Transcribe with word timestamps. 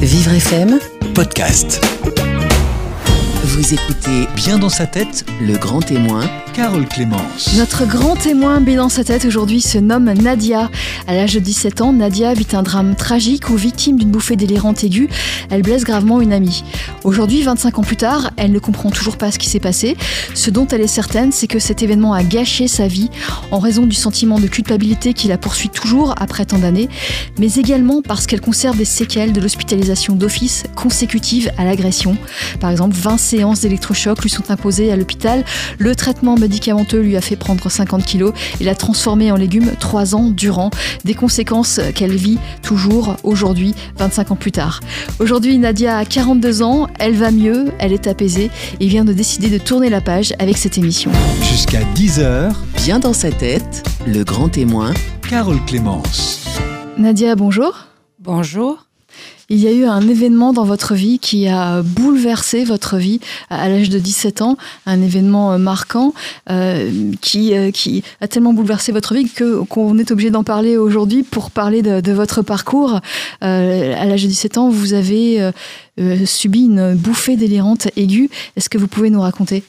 Vivre 0.00 0.32
FM, 0.32 0.78
Podcast. 1.14 1.84
vous 3.44 3.74
écoutez 3.74 4.26
Bien 4.34 4.58
dans 4.58 4.70
sa 4.70 4.86
tête, 4.86 5.26
Le 5.42 5.58
Grand 5.58 5.80
Témoin. 5.80 6.22
Carole 6.60 6.86
Clémence. 6.86 7.56
Notre 7.56 7.86
grand 7.86 8.16
témoin 8.16 8.60
bé 8.60 8.76
dans 8.76 8.90
sa 8.90 9.02
tête 9.02 9.24
aujourd'hui 9.24 9.62
se 9.62 9.78
nomme 9.78 10.12
Nadia. 10.12 10.70
À 11.06 11.14
l'âge 11.14 11.32
de 11.32 11.38
17 11.38 11.80
ans, 11.80 11.94
Nadia 11.94 12.34
vit 12.34 12.48
un 12.52 12.62
drame 12.62 12.96
tragique 12.96 13.48
où, 13.48 13.56
victime 13.56 13.98
d'une 13.98 14.10
bouffée 14.10 14.36
délirante 14.36 14.84
aiguë, 14.84 15.08
elle 15.48 15.62
blesse 15.62 15.84
gravement 15.84 16.20
une 16.20 16.34
amie. 16.34 16.62
Aujourd'hui, 17.02 17.42
25 17.42 17.78
ans 17.78 17.82
plus 17.82 17.96
tard, 17.96 18.32
elle 18.36 18.52
ne 18.52 18.58
comprend 18.58 18.90
toujours 18.90 19.16
pas 19.16 19.32
ce 19.32 19.38
qui 19.38 19.48
s'est 19.48 19.58
passé. 19.58 19.96
Ce 20.34 20.50
dont 20.50 20.66
elle 20.66 20.82
est 20.82 20.86
certaine, 20.86 21.32
c'est 21.32 21.46
que 21.46 21.58
cet 21.58 21.82
événement 21.82 22.12
a 22.12 22.22
gâché 22.22 22.68
sa 22.68 22.88
vie 22.88 23.08
en 23.52 23.58
raison 23.58 23.86
du 23.86 23.96
sentiment 23.96 24.38
de 24.38 24.46
culpabilité 24.46 25.14
qui 25.14 25.28
la 25.28 25.38
poursuit 25.38 25.70
toujours 25.70 26.14
après 26.18 26.44
tant 26.44 26.58
d'années, 26.58 26.90
mais 27.38 27.54
également 27.54 28.02
parce 28.02 28.26
qu'elle 28.26 28.42
conserve 28.42 28.76
des 28.76 28.84
séquelles 28.84 29.32
de 29.32 29.40
l'hospitalisation 29.40 30.14
d'office 30.14 30.64
consécutive 30.76 31.50
à 31.56 31.64
l'agression. 31.64 32.18
Par 32.60 32.70
exemple, 32.70 32.96
20 32.96 33.16
séances 33.16 33.60
d'électrochoc 33.60 34.20
lui 34.20 34.28
sont 34.28 34.50
imposées 34.50 34.92
à 34.92 34.96
l'hôpital. 34.96 35.42
Le 35.78 35.94
traitement 35.94 36.34
médicamenteux 36.50 37.00
lui 37.00 37.16
a 37.16 37.20
fait 37.20 37.36
prendre 37.36 37.70
50 37.70 38.04
kilos 38.04 38.32
et 38.60 38.64
l'a 38.64 38.74
transformé 38.74 39.30
en 39.30 39.36
légume 39.36 39.70
3 39.78 40.16
ans 40.16 40.30
durant. 40.30 40.70
Des 41.04 41.14
conséquences 41.14 41.80
qu'elle 41.94 42.16
vit 42.16 42.38
toujours 42.60 43.14
aujourd'hui, 43.22 43.72
25 43.98 44.32
ans 44.32 44.36
plus 44.36 44.50
tard. 44.50 44.80
Aujourd'hui, 45.20 45.56
Nadia 45.58 45.98
a 45.98 46.04
42 46.04 46.62
ans, 46.62 46.88
elle 46.98 47.14
va 47.14 47.30
mieux, 47.30 47.66
elle 47.78 47.92
est 47.92 48.08
apaisée 48.08 48.50
et 48.80 48.88
vient 48.88 49.04
de 49.04 49.12
décider 49.12 49.48
de 49.48 49.58
tourner 49.58 49.90
la 49.90 50.00
page 50.00 50.34
avec 50.40 50.58
cette 50.58 50.76
émission. 50.76 51.12
Jusqu'à 51.42 51.82
10h, 51.94 52.52
Bien 52.84 52.98
dans 52.98 53.12
sa 53.12 53.30
tête, 53.30 53.86
Le 54.06 54.24
Grand 54.24 54.48
Témoin. 54.48 54.92
Carole 55.28 55.62
Clémence. 55.66 56.46
Nadia, 56.98 57.36
bonjour. 57.36 57.86
Bonjour. 58.18 58.89
Il 59.52 59.58
y 59.58 59.66
a 59.66 59.72
eu 59.72 59.84
un 59.84 60.06
événement 60.06 60.52
dans 60.52 60.62
votre 60.62 60.94
vie 60.94 61.18
qui 61.18 61.48
a 61.48 61.82
bouleversé 61.82 62.62
votre 62.62 62.98
vie 62.98 63.18
à 63.50 63.68
l'âge 63.68 63.90
de 63.90 63.98
17 63.98 64.42
ans, 64.42 64.56
un 64.86 65.02
événement 65.02 65.52
euh, 65.52 65.58
marquant 65.58 66.14
euh, 66.50 67.12
qui, 67.20 67.52
euh, 67.56 67.72
qui 67.72 68.04
a 68.20 68.28
tellement 68.28 68.52
bouleversé 68.52 68.92
votre 68.92 69.12
vie 69.12 69.28
que 69.28 69.64
qu'on 69.64 69.98
est 69.98 70.12
obligé 70.12 70.30
d'en 70.30 70.44
parler 70.44 70.76
aujourd'hui 70.76 71.24
pour 71.24 71.50
parler 71.50 71.82
de, 71.82 72.12
votre 72.12 72.42
parcours. 72.42 73.00
À 73.40 74.04
l'âge 74.06 74.22
de 74.22 74.28
17 74.28 74.58
ans, 74.58 74.70
vous 74.70 74.92
avez 74.94 75.50
subi 76.24 76.66
une 76.66 76.94
bouffée 76.94 77.36
délirante 77.36 77.88
aiguë. 77.96 78.30
Est-ce 78.56 78.68
que 78.68 78.78
vous 78.78 78.88
pouvez 78.88 79.10
nous 79.10 79.20
raconter? 79.20 79.64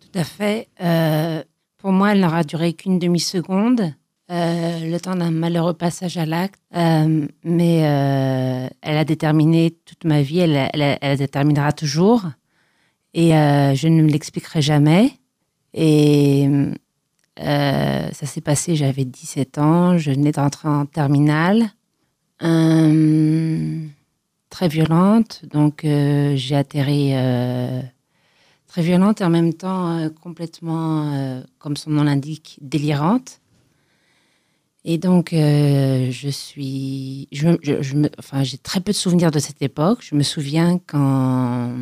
Tout 0.00 0.18
à 0.18 0.24
fait. 0.24 0.68
Pour 1.78 1.92
moi, 1.92 2.12
elle 2.12 2.20
n'aura 2.20 2.42
duré 2.42 2.72
qu'une 2.72 2.98
demi-seconde, 2.98 3.92
le 4.28 4.98
temps 4.98 5.16
d'un 5.16 5.30
malheureux 5.30 5.74
passage 5.74 6.16
à 6.16 6.26
l'acte. 6.26 6.60
Euh, 6.74 7.26
mais 7.44 7.82
euh, 7.84 8.68
elle 8.82 8.96
a 8.96 9.04
déterminé 9.04 9.76
toute 9.84 10.04
ma 10.04 10.22
vie, 10.22 10.40
elle, 10.40 10.68
elle, 10.72 10.98
elle 11.00 11.18
déterminera 11.18 11.72
toujours. 11.72 12.22
Et 13.14 13.34
euh, 13.34 13.74
je 13.74 13.88
ne 13.88 14.02
me 14.02 14.08
l'expliquerai 14.08 14.62
jamais. 14.62 15.12
Et 15.72 16.48
euh, 17.40 18.08
ça 18.12 18.26
s'est 18.26 18.40
passé, 18.40 18.76
j'avais 18.76 19.04
17 19.04 19.58
ans, 19.58 19.98
je 19.98 20.10
venais 20.10 20.32
d'entrer 20.32 20.68
en 20.68 20.86
terminale. 20.86 21.70
Euh, 22.42 23.86
très 24.50 24.68
violente, 24.68 25.42
donc 25.50 25.84
euh, 25.84 26.34
j'ai 26.36 26.56
atterri 26.56 27.10
euh, 27.12 27.82
très 28.66 28.82
violente 28.82 29.20
et 29.20 29.24
en 29.24 29.30
même 29.30 29.54
temps 29.54 29.98
euh, 29.98 30.08
complètement, 30.08 31.12
euh, 31.12 31.42
comme 31.58 31.76
son 31.76 31.90
nom 31.90 32.04
l'indique, 32.04 32.58
délirante. 32.60 33.40
Et 34.88 34.98
donc, 34.98 35.32
euh, 35.32 36.12
je 36.12 36.28
suis. 36.28 37.26
Je, 37.32 37.48
me- 37.96 38.10
enfin, 38.20 38.44
j'ai 38.44 38.56
très 38.56 38.80
peu 38.80 38.92
de 38.92 38.96
souvenirs 38.96 39.32
de 39.32 39.40
cette 39.40 39.60
époque. 39.60 39.98
Je 40.00 40.14
me 40.14 40.22
souviens 40.22 40.78
quand 40.86 41.72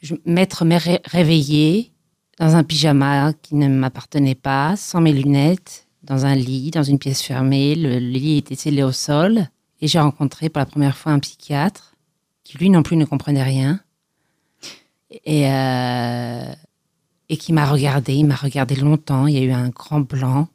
je, 0.00 0.14
m'est 0.24 0.76
ré- 0.78 1.00
réveillé 1.04 1.90
dans 2.38 2.54
un 2.54 2.62
pyjama 2.62 3.32
qui 3.42 3.56
ne 3.56 3.66
m'appartenait 3.66 4.36
pas, 4.36 4.76
sans 4.76 5.00
mes 5.00 5.12
lunettes, 5.12 5.88
dans 6.04 6.26
un 6.26 6.36
lit, 6.36 6.70
dans 6.70 6.84
une 6.84 7.00
pièce 7.00 7.22
fermée. 7.22 7.74
Le, 7.74 7.94
le 7.94 7.98
lit 7.98 8.38
était 8.38 8.54
scellé 8.54 8.84
au 8.84 8.92
sol. 8.92 9.48
Et 9.80 9.88
j'ai 9.88 9.98
rencontré 9.98 10.48
pour 10.48 10.60
la 10.60 10.66
première 10.66 10.96
fois 10.96 11.10
un 11.10 11.18
psychiatre 11.18 11.96
qui, 12.44 12.56
lui 12.56 12.70
non 12.70 12.84
plus, 12.84 12.96
ne 12.96 13.04
comprenait 13.04 13.42
rien. 13.42 13.80
Et, 15.24 15.50
euh, 15.50 16.52
et 17.28 17.36
qui 17.36 17.52
m'a 17.52 17.66
regardé. 17.66 18.14
Il 18.14 18.26
m'a 18.26 18.36
regardé 18.36 18.76
longtemps. 18.76 19.26
Il 19.26 19.34
y 19.34 19.38
a 19.38 19.42
eu 19.42 19.50
un 19.50 19.70
grand 19.70 20.00
blanc. 20.00 20.46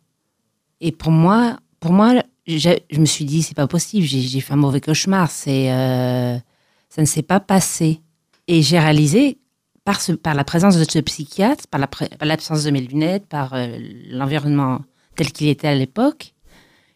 Et 0.80 0.94
pour 0.94 1.12
moi, 1.12 1.58
pour 1.84 1.92
moi, 1.92 2.24
je 2.48 2.78
me 2.98 3.06
suis 3.06 3.26
dit, 3.26 3.44
c'est 3.44 3.58
pas 3.58 3.68
possible. 3.68 4.08
J'ai 4.08 4.40
fait 4.40 4.54
un 4.54 4.56
mauvais 4.56 4.80
cauchemar. 4.80 5.30
C'est, 5.30 5.70
euh, 5.70 6.38
ça 6.88 7.02
ne 7.02 7.06
s'est 7.06 7.24
pas 7.24 7.42
passé. 7.42 8.00
Et 8.48 8.62
j'ai 8.62 8.80
réalisé, 8.80 9.38
par, 9.84 10.00
la 10.34 10.46
présence 10.46 10.78
de 10.78 10.86
ce 10.90 11.00
psychiatre, 11.00 11.68
par 11.68 11.82
l'absence 12.22 12.64
de 12.64 12.72
mes 12.72 12.80
lunettes, 12.80 13.26
par 13.26 13.54
euh, 13.54 13.78
l'environnement 14.08 14.80
tel 15.18 15.34
qu'il 15.34 15.50
était 15.50 15.68
à 15.68 15.76
l'époque, 15.76 16.34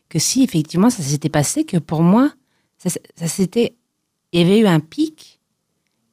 que 0.08 0.20
si 0.20 0.42
effectivement 0.42 0.90
ça 0.90 1.04
s'était 1.04 1.28
passé, 1.28 1.66
que 1.66 1.76
pour 1.76 2.02
moi, 2.02 2.32
ça, 2.78 3.28
s'était, 3.28 3.76
il 4.32 4.40
y 4.40 4.44
avait 4.44 4.60
eu 4.60 4.68
un 4.68 4.80
pic, 4.80 5.42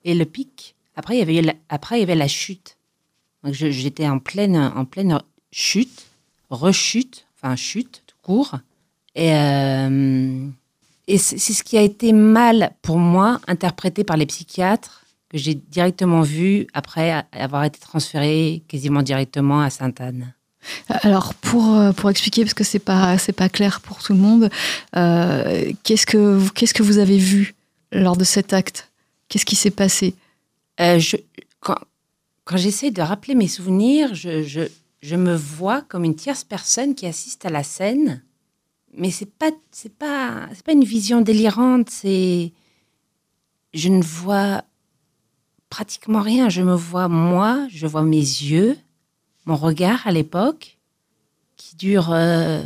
et 0.02 0.16
le 0.16 0.24
pic, 0.24 0.74
après 0.96 1.14
il 1.14 1.18
y 1.20 1.22
avait, 1.22 1.42
la, 1.42 1.54
après 1.68 1.98
il 1.98 2.00
y 2.00 2.02
avait 2.02 2.16
la 2.16 2.26
chute. 2.26 2.76
Donc 3.44 3.54
j'étais 3.54 4.08
en 4.08 4.18
pleine, 4.18 4.56
en 4.56 4.84
pleine 4.84 5.22
chute, 5.52 6.06
rechute, 6.50 7.28
enfin 7.36 7.54
chute 7.54 8.03
court, 8.28 8.52
et 9.14 9.32
euh, 9.34 10.48
et 11.06 11.18
c'est 11.18 11.52
ce 11.58 11.62
qui 11.62 11.76
a 11.76 11.82
été 11.82 12.12
mal 12.12 12.72
pour 12.82 12.98
moi 12.98 13.40
interprété 13.46 14.04
par 14.04 14.16
les 14.16 14.26
psychiatres 14.26 15.04
que 15.30 15.38
j'ai 15.38 15.54
directement 15.54 16.22
vu 16.22 16.66
après 16.72 17.24
avoir 17.32 17.62
été 17.64 17.78
transféré 17.78 18.62
quasiment 18.68 19.02
directement 19.02 19.60
à 19.60 19.68
Sainte-Anne. 19.70 20.32
Alors 20.88 21.34
pour, 21.34 21.74
euh, 21.74 21.92
pour 21.92 22.08
expliquer, 22.08 22.42
parce 22.44 22.54
que 22.54 22.64
c'est 22.64 22.78
pas 22.78 23.18
c'est 23.18 23.36
pas 23.36 23.50
clair 23.50 23.80
pour 23.80 23.98
tout 24.02 24.14
le 24.14 24.18
monde, 24.28 24.48
euh, 24.96 25.70
qu'est-ce 25.82 26.06
que 26.06 26.16
vous- 26.38 26.50
qu'est-ce 26.54 26.72
que 26.78 26.82
vous 26.82 26.98
avez 26.98 27.18
vu 27.18 27.54
lors 27.92 28.16
de 28.16 28.24
cet 28.24 28.52
acte? 28.54 28.90
Qu'est-ce 29.28 29.44
qui 29.44 29.56
s'est 29.56 29.76
passé? 29.84 30.14
Euh, 30.80 30.98
je, 30.98 31.16
quand 31.60 31.76
quand 32.46 32.56
j'essaie 32.56 32.90
de 32.90 33.02
rappeler 33.02 33.34
mes 33.34 33.48
souvenirs, 33.48 34.14
je, 34.14 34.42
je, 34.42 34.62
je 35.04 35.16
me 35.16 35.36
vois 35.36 35.82
comme 35.82 36.04
une 36.04 36.14
tierce 36.14 36.44
personne 36.44 36.94
qui 36.94 37.04
assiste 37.04 37.44
à 37.44 37.50
la 37.50 37.62
scène, 37.62 38.22
mais 38.96 39.10
c'est 39.10 39.30
pas 39.30 39.50
c'est 39.70 39.92
pas 39.94 40.48
c'est 40.54 40.64
pas 40.64 40.72
une 40.72 40.82
vision 40.84 41.20
délirante. 41.20 41.90
C'est 41.90 42.54
je 43.74 43.88
ne 43.90 44.02
vois 44.02 44.64
pratiquement 45.68 46.22
rien. 46.22 46.48
Je 46.48 46.62
me 46.62 46.74
vois 46.74 47.08
moi, 47.08 47.66
je 47.68 47.86
vois 47.86 48.02
mes 48.02 48.16
yeux, 48.16 48.78
mon 49.44 49.56
regard 49.56 50.06
à 50.06 50.10
l'époque 50.10 50.78
qui 51.56 51.76
dure. 51.76 52.10
euh, 52.10 52.62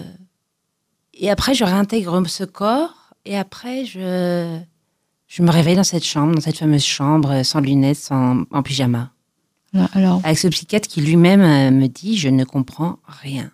et 1.15 1.31
après, 1.31 1.55
je 1.55 1.65
réintègre 1.65 2.25
ce 2.29 2.45
corps 2.45 3.15
et 3.25 3.37
après 3.37 3.85
je 3.85 4.61
je 5.27 5.43
me 5.43 5.51
réveille 5.51 5.75
dans 5.75 5.83
cette 5.83 6.05
chambre, 6.05 6.37
dans 6.37 6.41
cette 6.41 6.59
fameuse 6.59 6.85
chambre, 6.85 7.43
sans 7.43 7.61
lunettes, 7.61 7.99
sans, 7.99 8.45
en 8.53 8.63
pyjama. 8.63 9.13
Alors 9.93 10.21
Avec 10.25 10.39
ce 10.39 10.49
psychiatre 10.49 10.89
qui 10.89 11.01
lui-même 11.01 11.43
euh, 11.43 11.71
me 11.71 11.87
dit 11.89 12.17
Je 12.17 12.29
ne 12.29 12.45
comprends 12.45 12.99
rien. 13.07 13.51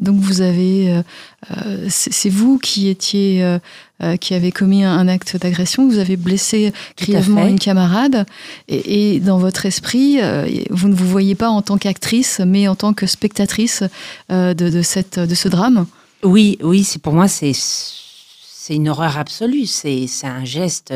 donc 0.00 0.18
vous 0.20 0.40
avez 0.40 0.90
euh, 0.90 1.02
euh, 1.50 1.86
c'est 1.90 2.30
vous 2.30 2.58
qui 2.58 2.88
étiez 2.88 3.42
euh, 3.44 4.16
qui 4.16 4.32
avez 4.34 4.50
commis 4.52 4.84
un, 4.84 4.92
un 4.96 5.08
acte 5.08 5.36
d'agression, 5.36 5.86
vous 5.86 5.98
avez 5.98 6.16
blessé 6.16 6.72
grièvement 6.96 7.46
une 7.46 7.58
camarade 7.58 8.24
et, 8.68 9.16
et 9.16 9.20
dans 9.20 9.36
votre 9.38 9.66
esprit 9.66 10.18
euh, 10.20 10.48
vous 10.70 10.88
ne 10.88 10.94
vous 10.94 11.06
voyez 11.08 11.34
pas 11.34 11.50
en 11.50 11.60
tant 11.60 11.76
qu'actrice 11.76 12.40
mais 12.46 12.68
en 12.68 12.74
tant 12.76 12.94
que 12.94 13.06
spectatrice 13.06 13.82
de, 14.30 14.52
de 14.54 14.82
cette 14.82 15.18
de 15.18 15.34
ce 15.34 15.48
drame? 15.48 15.86
Oui, 16.22 16.56
oui, 16.62 16.82
c'est 16.82 17.00
pour 17.02 17.12
moi, 17.12 17.28
c'est 17.28 17.52
c'est 17.54 18.74
une 18.74 18.88
horreur 18.88 19.18
absolue. 19.18 19.66
C'est 19.66 20.06
c'est 20.06 20.26
un 20.26 20.44
geste 20.44 20.88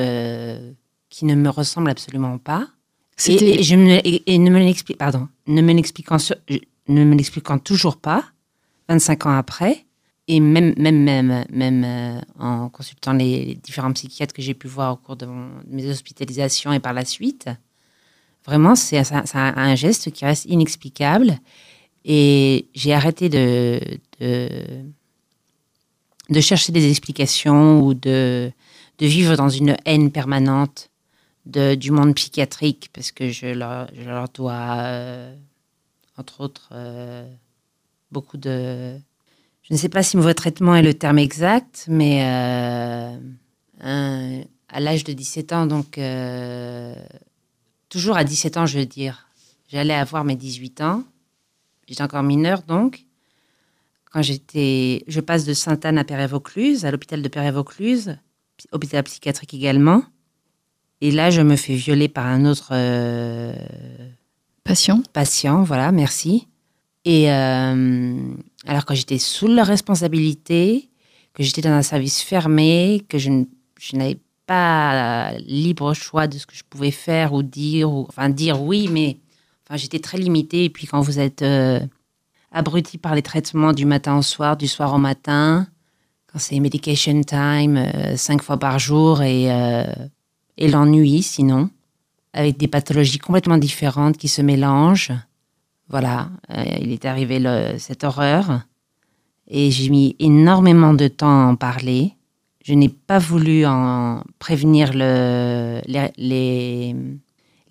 qui 1.10 1.24
ne 1.26 1.34
me 1.34 1.50
ressemble 1.50 1.90
absolument 1.90 2.38
pas. 2.38 2.66
Et, 3.28 3.32
C'était 3.38 3.60
et 3.60 3.62
je 3.62 3.76
me, 3.76 3.90
et, 4.06 4.34
et 4.34 4.38
ne 4.38 4.50
me 4.50 4.58
l'explique, 4.58 4.98
pardon, 4.98 5.28
ne 5.46 5.60
me 5.62 5.72
l'expliquant, 5.72 6.18
sur- 6.18 6.36
ne 6.88 7.04
me 7.04 7.14
l'expliquant 7.14 7.58
toujours 7.58 7.96
pas, 7.98 8.24
25 8.88 9.26
ans 9.26 9.36
après, 9.36 9.84
et 10.28 10.40
même, 10.40 10.74
même, 10.78 11.02
même, 11.02 11.44
même 11.50 11.84
euh, 11.84 12.20
en 12.38 12.68
consultant 12.68 13.12
les 13.12 13.56
différents 13.62 13.92
psychiatres 13.92 14.32
que 14.34 14.42
j'ai 14.42 14.54
pu 14.54 14.68
voir 14.68 14.94
au 14.94 14.96
cours 14.96 15.16
de, 15.16 15.26
mon- 15.26 15.58
de 15.66 15.74
mes 15.74 15.86
hospitalisations 15.90 16.72
et 16.72 16.80
par 16.80 16.92
la 16.92 17.04
suite, 17.04 17.48
vraiment, 18.46 18.74
c'est 18.74 19.02
un 19.34 19.74
geste 19.74 20.10
qui 20.12 20.24
reste 20.24 20.46
inexplicable. 20.46 21.38
Et 22.04 22.68
j'ai 22.74 22.94
arrêté 22.94 23.28
de, 23.28 23.80
de, 24.20 24.48
de 26.30 26.40
chercher 26.40 26.72
des 26.72 26.88
explications 26.88 27.80
ou 27.82 27.92
de, 27.94 28.50
de 28.98 29.06
vivre 29.06 29.36
dans 29.36 29.48
une 29.50 29.76
haine 29.84 30.10
permanente 30.10 30.89
de, 31.50 31.74
du 31.74 31.90
monde 31.90 32.14
psychiatrique 32.14 32.90
parce 32.92 33.12
que 33.12 33.30
je 33.30 33.46
leur, 33.46 33.88
dois, 34.28 34.76
euh, 34.78 35.34
entre 36.16 36.40
autres, 36.40 36.70
euh, 36.72 37.28
beaucoup 38.10 38.36
de... 38.36 38.96
Je 39.62 39.74
ne 39.74 39.78
sais 39.78 39.88
pas 39.88 40.02
si 40.02 40.16
mauvais 40.16 40.34
traitement 40.34 40.74
est 40.74 40.82
le 40.82 40.94
terme 40.94 41.18
exact, 41.18 41.84
mais 41.88 42.24
euh, 43.82 44.42
à 44.68 44.80
l'âge 44.80 45.04
de 45.04 45.12
17 45.12 45.52
ans, 45.52 45.66
donc 45.66 46.00
toujours 47.88 48.16
à 48.16 48.24
17 48.24 48.56
ans, 48.56 48.66
je 48.66 48.78
veux 48.78 48.86
dire, 48.86 49.28
j'allais 49.68 49.94
avoir 49.94 50.24
mes 50.24 50.36
18 50.36 50.80
ans. 50.80 51.04
J'étais 51.86 52.02
encore 52.02 52.22
mineure 52.22 52.62
donc. 52.62 53.04
Quand 54.12 54.22
j'étais, 54.22 55.04
je 55.06 55.20
passe 55.20 55.44
de 55.44 55.54
Sainte-Anne 55.54 55.98
à 55.98 56.04
Perret-Vaucluse, 56.04 56.84
à 56.84 56.90
l'hôpital 56.90 57.22
de 57.22 57.28
Perret-Vaucluse, 57.28 58.16
hôpital 58.72 59.04
psychiatrique 59.04 59.54
également. 59.54 60.02
Et 61.00 61.10
là, 61.10 61.30
je 61.30 61.40
me 61.40 61.56
fais 61.56 61.74
violer 61.74 62.08
par 62.08 62.26
un 62.26 62.44
autre 62.44 62.70
euh, 62.72 63.54
Patient. 64.64 65.02
patient, 65.12 65.62
voilà, 65.62 65.90
merci. 65.90 66.46
Et 67.04 67.32
euh, 67.32 68.16
alors 68.66 68.84
quand 68.84 68.94
j'étais 68.94 69.18
sous 69.18 69.48
leur 69.48 69.66
responsabilité, 69.66 70.90
que 71.32 71.42
j'étais 71.42 71.62
dans 71.62 71.70
un 71.70 71.82
service 71.82 72.22
fermé, 72.22 73.04
que 73.08 73.18
je, 73.18 73.30
n'avais 73.94 74.18
pas 74.46 75.32
libre 75.38 75.94
choix 75.94 76.26
de 76.26 76.36
ce 76.38 76.46
que 76.46 76.54
je 76.54 76.62
pouvais 76.68 76.90
faire 76.90 77.32
ou 77.32 77.42
dire, 77.42 77.90
ou, 77.90 78.06
enfin 78.08 78.28
dire 78.28 78.62
oui, 78.62 78.88
mais 78.92 79.18
enfin, 79.66 79.76
j'étais 79.76 79.98
très 79.98 80.18
limitée. 80.18 80.64
Et 80.64 80.70
puis 80.70 80.86
quand 80.86 81.00
vous 81.00 81.18
êtes 81.18 81.42
euh, 81.42 81.80
abruti 82.52 82.98
par 82.98 83.14
les 83.14 83.22
traitements 83.22 83.72
du 83.72 83.86
matin 83.86 84.18
au 84.18 84.22
soir, 84.22 84.56
du 84.56 84.68
soir 84.68 84.92
au 84.94 84.98
matin, 84.98 85.66
quand 86.26 86.38
c'est 86.38 86.60
medication 86.60 87.22
time, 87.22 87.76
euh, 87.76 88.16
cinq 88.16 88.42
fois 88.42 88.58
par 88.58 88.78
jour 88.78 89.22
et, 89.22 89.48
et 90.60 90.68
l'ennui 90.68 91.22
sinon, 91.22 91.70
avec 92.32 92.56
des 92.56 92.68
pathologies 92.68 93.18
complètement 93.18 93.58
différentes 93.58 94.16
qui 94.16 94.28
se 94.28 94.42
mélangent. 94.42 95.12
Voilà, 95.88 96.30
euh, 96.50 96.62
il 96.80 96.92
est 96.92 97.04
arrivé 97.04 97.42
cette 97.78 98.04
horreur 98.04 98.62
et 99.48 99.72
j'ai 99.72 99.88
mis 99.88 100.14
énormément 100.20 100.94
de 100.94 101.08
temps 101.08 101.26
à 101.26 101.50
en 101.50 101.56
parler. 101.56 102.12
Je 102.64 102.74
n'ai 102.74 102.88
pas 102.88 103.18
voulu 103.18 103.66
en 103.66 104.22
prévenir 104.38 104.92
le, 104.94 105.80
les, 105.86 106.12
les, 106.16 106.94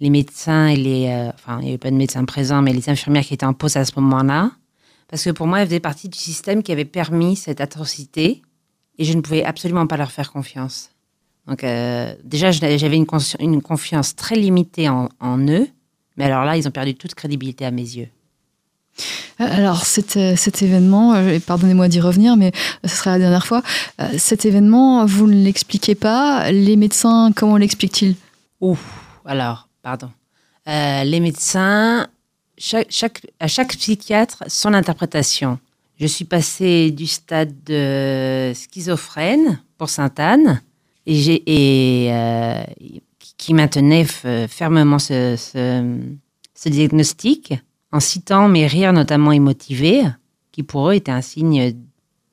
les 0.02 0.10
médecins 0.10 0.68
et 0.68 0.76
les... 0.76 1.08
euh, 1.08 1.30
enfin, 1.30 1.60
il 1.60 1.64
n'y 1.64 1.70
avait 1.70 1.78
pas 1.78 1.92
de 1.92 1.96
médecins 1.96 2.26
présents, 2.26 2.62
mais 2.62 2.74
les 2.74 2.90
infirmières 2.90 3.24
qui 3.24 3.36
étaient 3.36 3.46
en 3.46 3.54
pause 3.54 3.78
à 3.78 3.86
ce 3.86 3.98
moment-là. 4.00 4.52
Parce 5.08 5.24
que 5.24 5.30
pour 5.30 5.48
moi, 5.48 5.62
elles 5.62 5.68
faisaient 5.68 5.80
partie 5.80 6.10
du 6.10 6.18
système 6.18 6.64
qui 6.64 6.72
avait 6.72 6.86
permis 6.86 7.36
cette 7.36 7.62
atrocité 7.62 8.42
et 8.98 9.06
je 9.06 9.14
ne 9.14 9.22
pouvais 9.22 9.46
absolument 9.46 9.88
pas 9.88 9.96
leur 9.96 10.12
faire 10.12 10.32
confiance. 10.32 10.90
Donc 11.50 11.64
euh, 11.64 12.14
déjà, 12.24 12.52
j'avais 12.52 12.96
une, 12.96 13.62
confiance 13.62 14.16
très 14.16 14.36
limitée 14.36 14.88
en, 14.88 15.10
en 15.20 15.40
eux, 15.48 15.68
mais 16.16 16.26
alors 16.26 16.46
là, 16.46 16.56
ils 16.56 16.68
ont 16.68 16.72
perdu 16.72 16.94
toute 16.94 17.16
crédibilité 17.16 17.66
à 17.66 17.72
mes 17.72 17.82
yeux. 17.82 18.08
Euh, 19.42 19.46
Alors, 19.50 19.84
cet, 19.84 20.16
euh, 20.16 20.36
cet 20.36 20.62
événement, 20.62 21.16
pardonnez-moi 21.48 21.88
d'y 21.88 22.02
revenir, 22.02 22.38
mais 22.38 22.52
ce 22.86 22.96
sera 22.96 23.12
la 23.12 23.20
dernière 23.20 23.48
fois. 23.48 23.64
Cet 24.18 24.46
événement, 24.46 25.06
vous 25.08 25.26
ne 25.26 25.44
l'expliquez 25.44 25.96
pas. 25.96 26.52
Les 26.52 26.76
médecins, 26.76 27.32
comment 27.36 27.58
l'expliquent-ils? 27.58 28.16
Ouf, 28.62 28.80
alors, 29.26 29.70
pardon. 29.82 30.12
Euh, 30.68 31.04
les 31.04 31.20
médecins, 31.20 32.08
chaque, 32.60 32.88
chaque- 32.92 33.26
à 33.40 33.48
chaque 33.48 33.76
psychiatre, 33.76 34.44
son 34.48 34.76
interprétation. 34.76 35.58
Je 36.00 36.06
suis 36.06 36.26
passée 36.26 36.92
du 36.92 37.08
stade 37.08 37.56
de 37.66 38.52
schizophrène 38.54 39.60
pour 39.78 39.90
Sainte-Anne 39.90 40.62
et, 41.12 41.16
j'ai, 41.16 41.44
et 41.46 42.14
euh, 42.14 42.64
qui- 43.38 43.54
maintenait 43.54 44.04
f- 44.04 44.48
fermement 44.48 45.00
ce, 45.00 45.36
ce- 45.38 45.98
ce 46.56 46.70
diagnostic 46.70 47.54
en 47.92 48.00
citant 48.00 48.48
mes 48.50 48.68
rires 48.68 48.94
notamment 48.94 49.32
émotivés, 49.32 50.04
qui 50.52 50.64
pour 50.64 50.90
eux 50.90 50.94
étaient 50.94 51.12
un 51.12 51.22
signe 51.22 51.74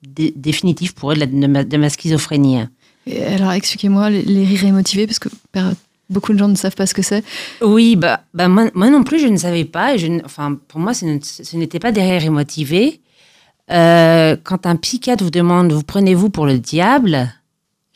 dé- 0.06 0.32
définitif 0.36 0.94
pour 0.94 1.12
eux 1.12 1.14
de, 1.14 1.20
la- 1.20 1.26
de 1.26 1.46
ma, 1.46 1.64
de 1.64 1.76
ma 1.76 1.88
schizophrénie. 1.88 2.58
Et 3.06 3.22
Alors, 3.24 3.52
expliquez-moi 3.52 4.10
les, 4.10 4.22
les 4.22 4.44
rires 4.44 4.64
émotivés, 4.66 5.06
parce 5.06 5.18
que 5.20 5.28
beaucoup 6.10 6.32
de 6.32 6.38
gens 6.38 6.48
ne 6.48 6.56
savent 6.56 6.74
pas 6.74 6.86
ce 6.86 6.94
que 6.94 7.02
c'est. 7.02 7.24
Oui, 7.62 7.96
bah, 7.96 8.24
bah 8.34 8.48
moi, 8.48 8.68
moi 8.74 8.90
non 8.90 9.02
plus, 9.04 9.20
je 9.20 9.28
ne 9.28 9.36
savais 9.36 9.64
pas. 9.64 9.94
Et 9.94 9.98
je, 9.98 10.06
n- 10.06 10.22
enfin, 10.24 10.58
pour 10.68 10.80
moi, 10.80 10.92
ce 10.92 11.56
n'était 11.56 11.78
pas 11.78 11.92
des 11.92 12.02
rires 12.02 12.24
émotivés. 12.24 13.00
Euh, 13.70 14.36
quand 14.44 14.66
un 14.66 14.76
psychiatre 14.76 15.24
vous 15.24 15.30
demande, 15.30 15.72
vous 15.72 15.82
prenez-vous 15.82 16.30
pour 16.30 16.46
le 16.46 16.58
diable? 16.58 17.32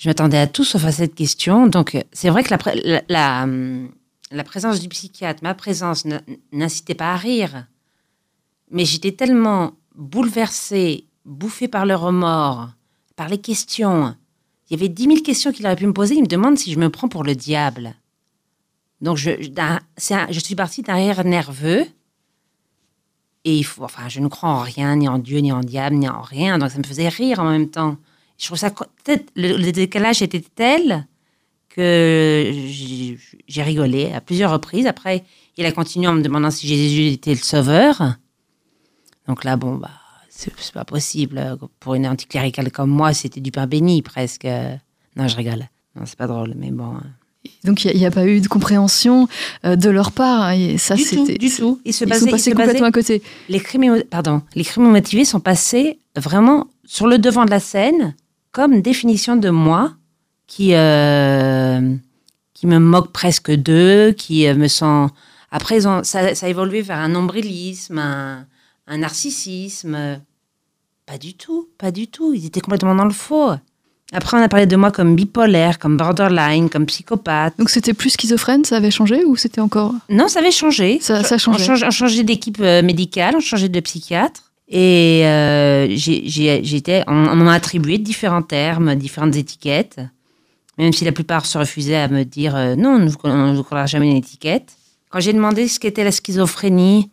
Je 0.01 0.09
m'attendais 0.09 0.39
à 0.39 0.47
tout 0.47 0.65
sauf 0.65 0.87
à 0.87 0.93
cette 0.93 1.15
question. 1.15 1.67
Donc, 1.67 1.95
euh, 1.95 2.01
c'est 2.11 2.31
vrai 2.31 2.43
que 2.43 2.55
hum, 3.45 3.91
la 4.31 4.45
présence 4.45 4.81
du 4.81 4.89
psychiatre, 4.89 5.43
ma 5.43 5.55
présence, 5.55 6.07
n'incitait 6.53 6.95
pas 6.95 7.13
à 7.13 7.17
rire. 7.17 7.67
Mais 8.71 8.87
j'étais 8.87 9.13
tellement 9.13 9.75
bouleversée, 9.95 11.05
bouffée 11.27 11.69
par 11.69 11.85
le 11.85 11.95
remords, 11.95 12.71
par 13.15 13.29
les 13.29 13.37
questions. 13.37 14.17
Il 14.71 14.73
y 14.73 14.81
avait 14.81 14.89
dix 14.89 15.07
mille 15.07 15.23
questions 15.23 15.53
qu'il 15.53 15.67
aurait 15.67 15.77
pu 15.77 15.87
me 15.87 15.93
poser. 15.93 16.15
Il 16.15 16.23
me 16.23 16.27
demande 16.27 16.57
si 16.57 16.73
je 16.73 16.79
me 16.79 16.89
prends 16.89 17.09
pour 17.09 17.23
le 17.23 17.35
diable. 17.35 17.95
Donc, 19.03 19.19
je, 19.19 19.33
je 19.33 20.41
suis 20.41 20.55
partie 20.55 20.81
d'un 20.81 20.95
rire 20.95 21.25
nerveux. 21.27 21.85
Et 23.45 23.55
il 23.55 23.65
faut, 23.65 23.85
enfin, 23.85 24.09
je 24.09 24.21
ne 24.21 24.29
crois 24.29 24.49
en 24.49 24.61
rien, 24.61 24.97
ni 24.97 25.09
en 25.09 25.19
Dieu, 25.19 25.41
ni 25.41 25.53
en 25.53 25.61
diable, 25.61 25.97
ni 25.97 26.09
en 26.09 26.23
rien. 26.23 26.57
Donc, 26.57 26.71
ça 26.71 26.79
me 26.79 26.85
faisait 26.85 27.11
rire 27.11 27.41
en 27.41 27.51
même 27.51 27.69
temps. 27.69 27.99
Je 28.41 28.47
trouve 28.47 28.57
ça, 28.59 28.73
le, 29.37 29.57
le 29.59 29.71
décalage 29.71 30.23
était 30.23 30.43
tel 30.55 31.07
que 31.69 32.51
j'ai 33.47 33.63
rigolé 33.63 34.13
à 34.13 34.21
plusieurs 34.23 34.51
reprises. 34.51 34.87
Après, 34.87 35.25
il 35.59 35.67
a 35.67 35.73
continué 35.73 36.07
en 36.09 36.15
me 36.15 36.23
demandant 36.23 36.51
si 36.51 36.67
Jésus 36.67 37.09
était 37.13 37.33
le 37.35 37.37
sauveur. 37.41 38.15
Donc 39.29 39.45
là, 39.45 39.57
bon, 39.57 39.77
bah, 39.77 39.91
c'est 40.31 40.73
pas 40.73 40.87
possible. 40.87 41.59
Pour 41.81 41.95
une 41.95 42.07
anticléricale 42.07 42.73
comme 42.73 42.89
moi, 42.91 43.13
c'était 43.13 43.43
du 43.43 43.51
pain 43.53 43.67
béni 43.67 44.01
presque. 44.01 44.47
Non, 45.17 45.29
je 45.29 45.37
rigole. 45.37 45.69
Non, 45.95 46.03
c'est 46.07 46.17
pas 46.17 46.27
drôle, 46.27 46.55
mais 46.57 46.71
bon. 46.71 46.95
Donc, 47.65 47.85
il 47.85 47.97
n'y 47.97 48.07
a, 48.07 48.11
pas 48.11 48.27
eu 48.27 48.41
de 48.41 48.49
compréhension 48.49 49.29
euh, 49.67 49.77
de 49.77 49.91
leur 49.91 50.13
part. 50.13 50.43
hein, 50.45 50.53
et 50.55 50.79
ça, 50.79 50.95
du 50.95 51.05
tout, 51.05 51.27
du 51.27 51.51
tout. 51.55 51.81
Ils 51.85 51.93
se 51.93 52.05
Ils 52.05 52.09
basaient, 52.09 52.21
sont 52.21 52.27
ils 52.37 52.39
se 52.39 52.51
basaient- 52.51 52.55
complètement 52.55 52.87
à 52.87 52.93
côté. 52.93 53.23
les 53.51 53.61
crimes, 53.61 54.03
pardon, 54.11 54.41
les 54.55 54.65
crimes 54.65 54.91
motivés 54.91 55.25
sont 55.27 55.41
passés 55.41 55.99
vraiment 56.17 56.69
sur 56.87 57.07
le 57.07 57.19
devant 57.19 57.45
de 57.45 57.51
la 57.51 57.61
scène 57.61 58.15
comme 58.53 58.81
définition 58.83 59.37
de 59.37 59.51
moi 59.51 59.93
qui, 60.47 60.75
euh, 60.75 61.95
qui 62.55 62.67
me 62.67 62.79
moque 62.79 63.13
presque 63.13 63.51
d'eux, 63.53 64.13
qui 64.17 64.47
euh, 64.47 64.55
me 64.55 64.69
sent... 64.69 65.07
Après, 65.53 65.81
ça, 65.81 66.03
ça 66.05 66.47
a 66.47 66.49
évolué 66.49 66.81
vers 66.83 66.99
un 66.99 67.09
nombrilisme, 67.09 67.99
un, 67.99 68.47
un 68.87 68.99
narcissisme. 68.99 70.21
Pas 71.07 71.19
du 71.19 71.35
tout, 71.35 71.69
pas 71.79 71.91
du 71.91 72.07
tout. 72.07 72.33
Ils 72.35 72.47
étaient 72.47 72.61
complètement 72.61 72.95
dans 72.95 73.05
le 73.05 73.11
faux. 73.11 73.51
Après, 74.13 74.37
on 74.37 74.43
a 74.43 74.49
parlé 74.49 74.67
de 74.67 74.77
moi 74.77 74.91
comme 74.93 75.15
bipolaire, 75.17 75.79
comme 75.79 75.97
borderline, 75.97 76.69
comme 76.71 76.87
psychopathe. 76.87 77.55
Donc, 77.59 77.71
c'était 77.71 77.95
plus 77.95 78.11
schizophrène, 78.11 78.65
ça 78.65 78.77
avait 78.77 78.91
changé 78.93 79.25
ou 79.25 79.37
c'était 79.37 79.61
encore. 79.61 79.93
Non, 80.09 80.29
ça 80.29 80.39
avait 80.41 80.51
changé. 80.53 80.99
Ça- 81.01 81.23
ça 81.25 81.37
a 81.37 81.39
changé. 81.39 81.63
On 81.63 81.67
change- 81.67 81.85
on 81.85 81.91
changeait 81.91 82.23
d'équipe 82.25 82.59
euh, 82.61 82.83
médicale, 82.83 83.35
on 83.37 83.41
changeait 83.41 83.69
de 83.69 83.81
psychiatre. 83.81 84.50
Et 84.73 85.27
euh, 85.27 85.89
j'étais, 85.97 87.03
on, 87.09 87.13
m'a 87.13 87.53
attribué 87.53 87.99
différents 87.99 88.43
termes, 88.43 88.95
différentes 88.95 89.35
étiquettes. 89.35 90.01
Même 90.79 90.93
si 90.93 91.05
la 91.05 91.13
plupart 91.13 91.45
se 91.45 91.59
refusaient 91.59 91.97
à 91.97 92.09
me 92.09 92.25
dire 92.25 92.55
euh, 92.55 92.77
non, 92.77 92.91
on 92.91 92.99
ne 93.01 93.57
vous, 93.57 93.65
collera 93.65 93.87
jamais 93.87 94.09
une 94.09 94.17
étiquette. 94.17 94.73
Quand 95.11 95.19
j'ai 95.19 95.33
demandé 95.33 95.67
ce 95.67 95.81
qu'était 95.81 96.05
la 96.05 96.13
schizophrénie 96.13 97.11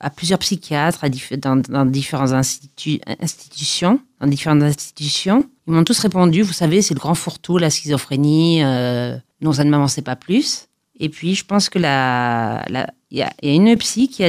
à 0.00 0.10
plusieurs 0.10 0.38
psychiatres, 0.38 1.04
dans, 1.36 1.56
dans 1.56 1.84
différentes 1.84 2.30
institu- 2.30 3.00
institutions, 3.20 4.00
dans 4.20 4.26
différentes 4.26 4.62
institutions, 4.62 5.44
ils 5.66 5.74
m'ont 5.74 5.84
tous 5.84 5.98
répondu, 5.98 6.42
vous 6.42 6.54
savez, 6.54 6.80
c'est 6.80 6.94
le 6.94 7.00
grand 7.00 7.14
fourre-tout, 7.14 7.58
la 7.58 7.68
schizophrénie. 7.68 8.64
euh, 8.64 9.16
non, 9.42 9.52
ça 9.52 9.64
ne 9.64 9.70
m'avançait 9.70 10.02
pas 10.02 10.16
plus. 10.16 10.68
Et 10.98 11.10
puis, 11.10 11.34
je 11.34 11.44
pense 11.44 11.68
que 11.68 11.78
la, 11.78 12.64
il 13.10 13.18
y, 13.18 13.22
a, 13.22 13.30
une 13.42 13.76
psy 13.76 14.08
qui 14.08 14.24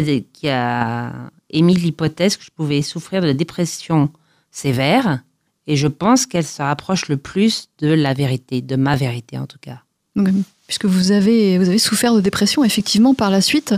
a 0.49 1.11
émis 1.49 1.75
l'hypothèse 1.75 2.37
que 2.37 2.43
je 2.43 2.51
pouvais 2.51 2.81
souffrir 2.81 3.21
de 3.21 3.31
dépression 3.31 4.09
sévère. 4.51 5.21
Et 5.67 5.75
je 5.75 5.87
pense 5.87 6.25
qu'elle 6.25 6.45
se 6.45 6.61
rapproche 6.61 7.09
le 7.09 7.17
plus 7.17 7.69
de 7.79 7.89
la 7.89 8.13
vérité, 8.13 8.61
de 8.61 8.75
ma 8.75 8.95
vérité 8.95 9.37
en 9.37 9.47
tout 9.47 9.59
cas. 9.59 9.81
Donc, 10.15 10.29
puisque 10.65 10.85
vous 10.85 11.11
avez, 11.11 11.57
vous 11.57 11.67
avez 11.67 11.77
souffert 11.77 12.15
de 12.15 12.21
dépression, 12.21 12.63
effectivement, 12.63 13.13
par 13.13 13.29
la 13.29 13.41
suite. 13.41 13.75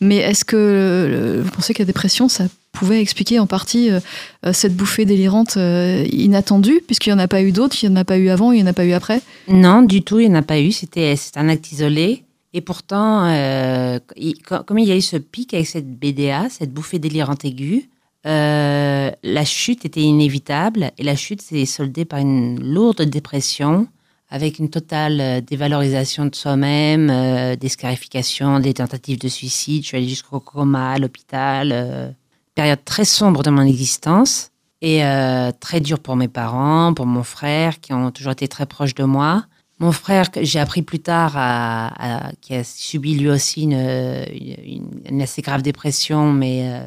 Mais 0.00 0.16
est-ce 0.16 0.44
que 0.44 0.56
euh, 0.56 1.42
vous 1.44 1.50
pensez 1.50 1.74
que 1.74 1.80
la 1.80 1.86
dépression, 1.86 2.28
ça 2.28 2.46
pouvait 2.72 3.00
expliquer 3.00 3.38
en 3.38 3.46
partie 3.46 3.90
euh, 3.90 4.00
euh, 4.46 4.52
cette 4.52 4.74
bouffée 4.74 5.04
délirante 5.04 5.56
euh, 5.56 6.04
inattendue, 6.10 6.82
puisqu'il 6.84 7.10
n'y 7.10 7.14
en 7.14 7.18
a 7.18 7.28
pas 7.28 7.42
eu 7.42 7.52
d'autres, 7.52 7.76
il 7.82 7.88
n'y 7.88 7.92
en 7.92 8.00
a 8.00 8.04
pas 8.04 8.18
eu 8.18 8.30
avant, 8.30 8.50
il 8.50 8.56
n'y 8.56 8.62
en 8.62 8.66
a 8.66 8.72
pas 8.72 8.84
eu 8.84 8.92
après? 8.92 9.20
Non, 9.48 9.82
du 9.82 10.02
tout, 10.02 10.18
il 10.18 10.28
n'y 10.28 10.34
en 10.34 10.38
a 10.38 10.42
pas 10.42 10.58
eu. 10.58 10.72
C'était 10.72 11.14
un 11.36 11.48
acte 11.48 11.70
isolé. 11.70 12.24
Et 12.54 12.60
pourtant, 12.60 13.24
euh, 13.24 13.98
comme 14.46 14.78
il 14.78 14.86
y 14.86 14.92
a 14.92 14.96
eu 14.96 15.02
ce 15.02 15.16
pic 15.16 15.54
avec 15.54 15.66
cette 15.66 15.88
BDA, 15.88 16.48
cette 16.50 16.72
bouffée 16.72 16.98
délirante 16.98 17.44
aiguë, 17.44 17.88
euh, 18.26 19.10
la 19.22 19.44
chute 19.44 19.84
était 19.84 20.02
inévitable. 20.02 20.92
Et 20.98 21.02
la 21.02 21.16
chute 21.16 21.40
s'est 21.40 21.64
soldée 21.64 22.04
par 22.04 22.18
une 22.18 22.62
lourde 22.62 23.02
dépression, 23.02 23.88
avec 24.28 24.58
une 24.58 24.68
totale 24.68 25.20
euh, 25.20 25.40
dévalorisation 25.40 26.26
de 26.26 26.34
soi-même, 26.34 27.56
des 27.56 27.68
scarifications, 27.68 28.60
des 28.60 28.74
tentatives 28.74 29.18
de 29.18 29.28
suicide. 29.28 29.82
Je 29.82 29.88
suis 29.88 29.96
allée 29.96 30.08
jusqu'au 30.08 30.40
coma, 30.40 30.92
à 30.92 30.98
l'hôpital. 30.98 32.14
période 32.54 32.84
très 32.84 33.06
sombre 33.06 33.42
de 33.42 33.50
mon 33.50 33.62
existence 33.62 34.50
et 34.82 35.00
très 35.60 35.80
dure 35.80 36.00
pour 36.00 36.16
mes 36.16 36.28
parents, 36.28 36.92
pour 36.92 37.06
mon 37.06 37.22
frère, 37.22 37.80
qui 37.80 37.94
ont 37.94 38.10
toujours 38.10 38.32
été 38.32 38.46
très 38.46 38.66
proches 38.66 38.94
de 38.94 39.04
moi. 39.04 39.46
Mon 39.78 39.92
frère, 39.92 40.28
j'ai 40.40 40.60
appris 40.60 40.82
plus 40.82 41.00
tard, 41.00 41.32
qui 42.40 42.54
a 42.54 42.64
subi 42.64 43.14
lui 43.14 43.28
aussi 43.28 43.62
une, 43.62 45.20
assez 45.20 45.42
grave 45.42 45.62
dépression, 45.62 46.32
mais 46.32 46.70
euh, 46.70 46.84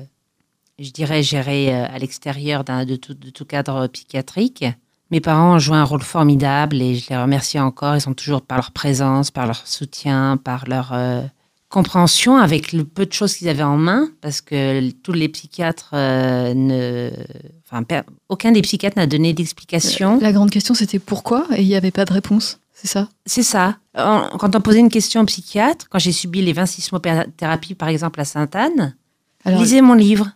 je 0.80 0.92
dirais 0.92 1.24
gérée 1.24 1.74
euh, 1.74 1.86
à 1.90 2.00
l'extérieur 2.00 2.64
de 2.64 2.96
tout, 2.96 3.46
cadre 3.46 3.88
psychiatrique. 3.88 4.66
Mes 5.12 5.20
parents 5.20 5.56
ont 5.56 5.60
joué 5.60 5.76
un 5.78 5.84
rôle 5.84 6.02
formidable 6.02 6.82
et 6.82 6.96
je 6.96 7.10
les 7.10 7.18
remercie 7.18 7.60
encore. 7.60 7.96
Ils 7.96 8.02
sont 8.02 8.14
toujours 8.14 8.42
par 8.42 8.58
leur 8.58 8.72
présence, 8.72 9.30
par 9.30 9.46
leur 9.46 9.68
soutien, 9.68 10.38
par 10.38 10.68
leur 10.68 10.94
euh, 10.94 11.22
compréhension 11.70 12.38
avec 12.38 12.72
le 12.72 12.86
peu 12.86 13.06
de 13.06 13.14
choses 13.14 13.36
qu'ils 13.36 13.50
avaient 13.50 13.62
en 13.62 13.78
main, 13.78 14.10
parce 14.22 14.42
que 14.42 14.90
tous 14.92 15.12
les 15.12 15.28
psychiatres 15.28 15.90
enfin, 15.94 17.84
aucun 18.30 18.52
des 18.52 18.62
psychiatres 18.62 18.98
n'a 18.98 19.08
donné 19.08 19.34
d'explication. 19.34 20.20
La 20.22 20.32
grande 20.32 20.52
question, 20.52 20.74
c'était 20.74 21.00
pourquoi 21.00 21.46
Et 21.56 21.62
il 21.62 21.68
n'y 21.68 21.76
avait 21.76 21.92
pas 21.92 22.06
de 22.06 22.14
réponse, 22.14 22.60
c'est 22.78 22.88
ça? 22.88 23.08
C'est 23.26 23.44
ça. 23.44 23.78
Quand 23.96 24.56
on 24.56 24.62
posait 24.62 24.80
une 24.80 24.90
question 24.90 25.22
au 25.22 25.26
psychiatre, 25.26 25.88
quand 25.90 26.00
j'ai 26.00 26.12
subi 26.12 26.42
les 26.42 26.54
20 26.54 26.66
sismothérapies, 26.66 27.74
par 27.76 27.88
exemple, 27.90 28.20
à 28.20 28.26
Sainte-Anne, 28.26 28.96
lisez 29.46 29.82
mon 29.82 29.94
livre. 29.94 30.30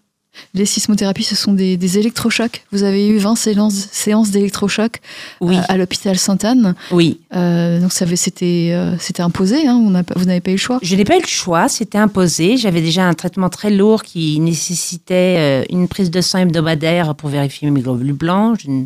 les 0.53 0.65
sismothérapies, 0.65 1.23
ce 1.25 1.35
sont 1.35 1.51
des, 1.53 1.75
des 1.75 1.97
électrochocs. 1.97 2.63
Vous 2.71 2.83
avez 2.83 3.09
eu 3.09 3.17
20 3.17 3.35
séances, 3.35 3.87
séances 3.91 4.29
d'électrochocs 4.31 5.01
Oui, 5.41 5.57
euh, 5.57 5.61
à 5.67 5.75
l'hôpital 5.75 6.17
Sainte-Anne. 6.17 6.75
oui. 6.91 7.19
Euh, 7.35 7.81
donc 7.81 7.91
c'était 7.91 8.69
euh, 8.71 8.95
c'était 8.99 9.21
imposé, 9.23 9.67
hein, 9.67 9.75
on 9.75 9.85
vous 10.15 10.25
n'avez 10.25 10.39
pas 10.39 10.51
eu 10.51 10.53
le 10.53 10.57
choix. 10.59 10.79
Je 10.81 10.95
n'ai 10.95 11.03
pas 11.03 11.17
eu 11.17 11.21
le 11.21 11.27
choix, 11.27 11.67
c'était 11.67 11.97
imposé. 11.97 12.55
J'avais 12.57 12.81
déjà 12.81 13.05
un 13.05 13.13
traitement 13.15 13.49
très 13.49 13.69
lourd 13.71 14.03
qui 14.03 14.39
nécessitait 14.39 15.35
euh, 15.37 15.65
une 15.69 15.87
prise 15.89 16.09
de 16.11 16.21
sang 16.21 16.39
hebdomadaire 16.39 17.15
pour 17.15 17.29
vérifier 17.29 17.69
mes 17.71 17.81
globules 17.81 18.13
blancs. 18.13 18.59
Je 18.63 18.69
ne- 18.69 18.85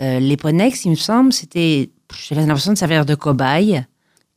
euh, 0.00 0.18
L'Eponex, 0.20 0.84
il 0.86 0.90
me 0.92 0.96
semble, 0.96 1.32
c'était, 1.32 1.90
j'avais 2.28 2.42
l'impression 2.46 2.72
de 2.72 2.78
servir 2.78 3.04
de 3.06 3.14
cobaye. 3.14 3.84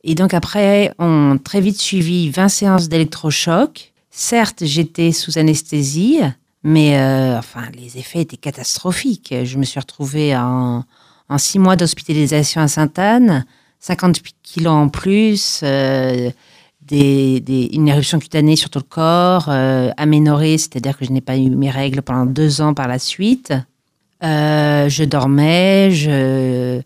Et 0.04 0.14
donc 0.14 0.32
après, 0.34 0.92
on 0.98 1.38
très 1.42 1.60
vite 1.60 1.78
suivi 1.80 2.30
20 2.30 2.48
séances 2.48 2.88
d'électrochoc. 2.88 3.92
Certes, 4.10 4.64
j'étais 4.64 5.12
sous 5.12 5.38
anesthésie, 5.38 6.20
mais 6.62 6.98
euh, 6.98 7.38
enfin, 7.38 7.62
les 7.74 7.98
effets 7.98 8.20
étaient 8.20 8.36
catastrophiques. 8.36 9.34
Je 9.44 9.58
me 9.58 9.64
suis 9.64 9.78
retrouvée 9.80 10.36
en, 10.36 10.84
en 11.28 11.38
six 11.38 11.58
mois 11.58 11.76
d'hospitalisation 11.76 12.60
à 12.60 12.68
Sainte-Anne, 12.68 13.44
50 13.80 14.20
kilos 14.42 14.72
en 14.72 14.88
plus, 14.88 15.60
euh, 15.62 16.30
des, 16.82 17.40
des- 17.40 17.68
une 17.74 17.88
éruption 17.88 18.18
cutanée 18.18 18.56
sur 18.56 18.70
tout 18.70 18.78
le 18.78 18.84
corps, 18.84 19.46
euh, 19.48 19.90
aménorrhée, 19.96 20.58
c'est-à-dire 20.58 20.96
que 20.96 21.04
je 21.04 21.10
n'ai 21.12 21.20
pas 21.20 21.36
eu 21.36 21.50
mes 21.50 21.70
règles 21.70 22.02
pendant 22.02 22.24
deux 22.26 22.60
ans 22.60 22.72
par 22.74 22.88
la 22.88 22.98
suite. 22.98 23.52
Euh, 24.24 24.88
je 24.88 25.04
dormais, 25.04 25.90
je... 25.92 26.80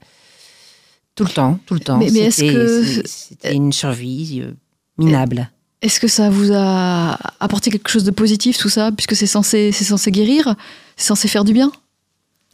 tout 1.15 1.25
le 1.25 1.31
temps, 1.31 1.59
tout 1.67 1.75
le 1.75 1.81
temps. 1.81 1.99
Mais- 1.99 2.11
mais 2.13 2.21
est-ce 2.21 2.37
C'était- 2.41 2.53
que- 2.55 3.03
C'était 3.07 3.55
une 3.55 3.73
survie 3.73 4.43
euh, 4.45 4.53
minable. 4.99 5.51
Est-ce 5.83 5.99
que 6.01 6.09
ça 6.09 6.31
vous 6.31 6.51
a 6.55 7.19
apporté 7.41 7.71
quelque 7.71 7.89
chose 7.91 8.05
de 8.05 8.11
positif, 8.13 8.57
tout 8.57 8.69
ça, 8.69 8.93
puisque 8.93 9.17
c'est 9.17 9.27
censé, 9.27 9.73
c'est 9.73 9.85
censé 9.85 10.11
guérir 10.13 10.55
C'est 10.97 11.07
censé 11.09 11.27
faire 11.29 11.45
du 11.45 11.53
bien? 11.53 11.73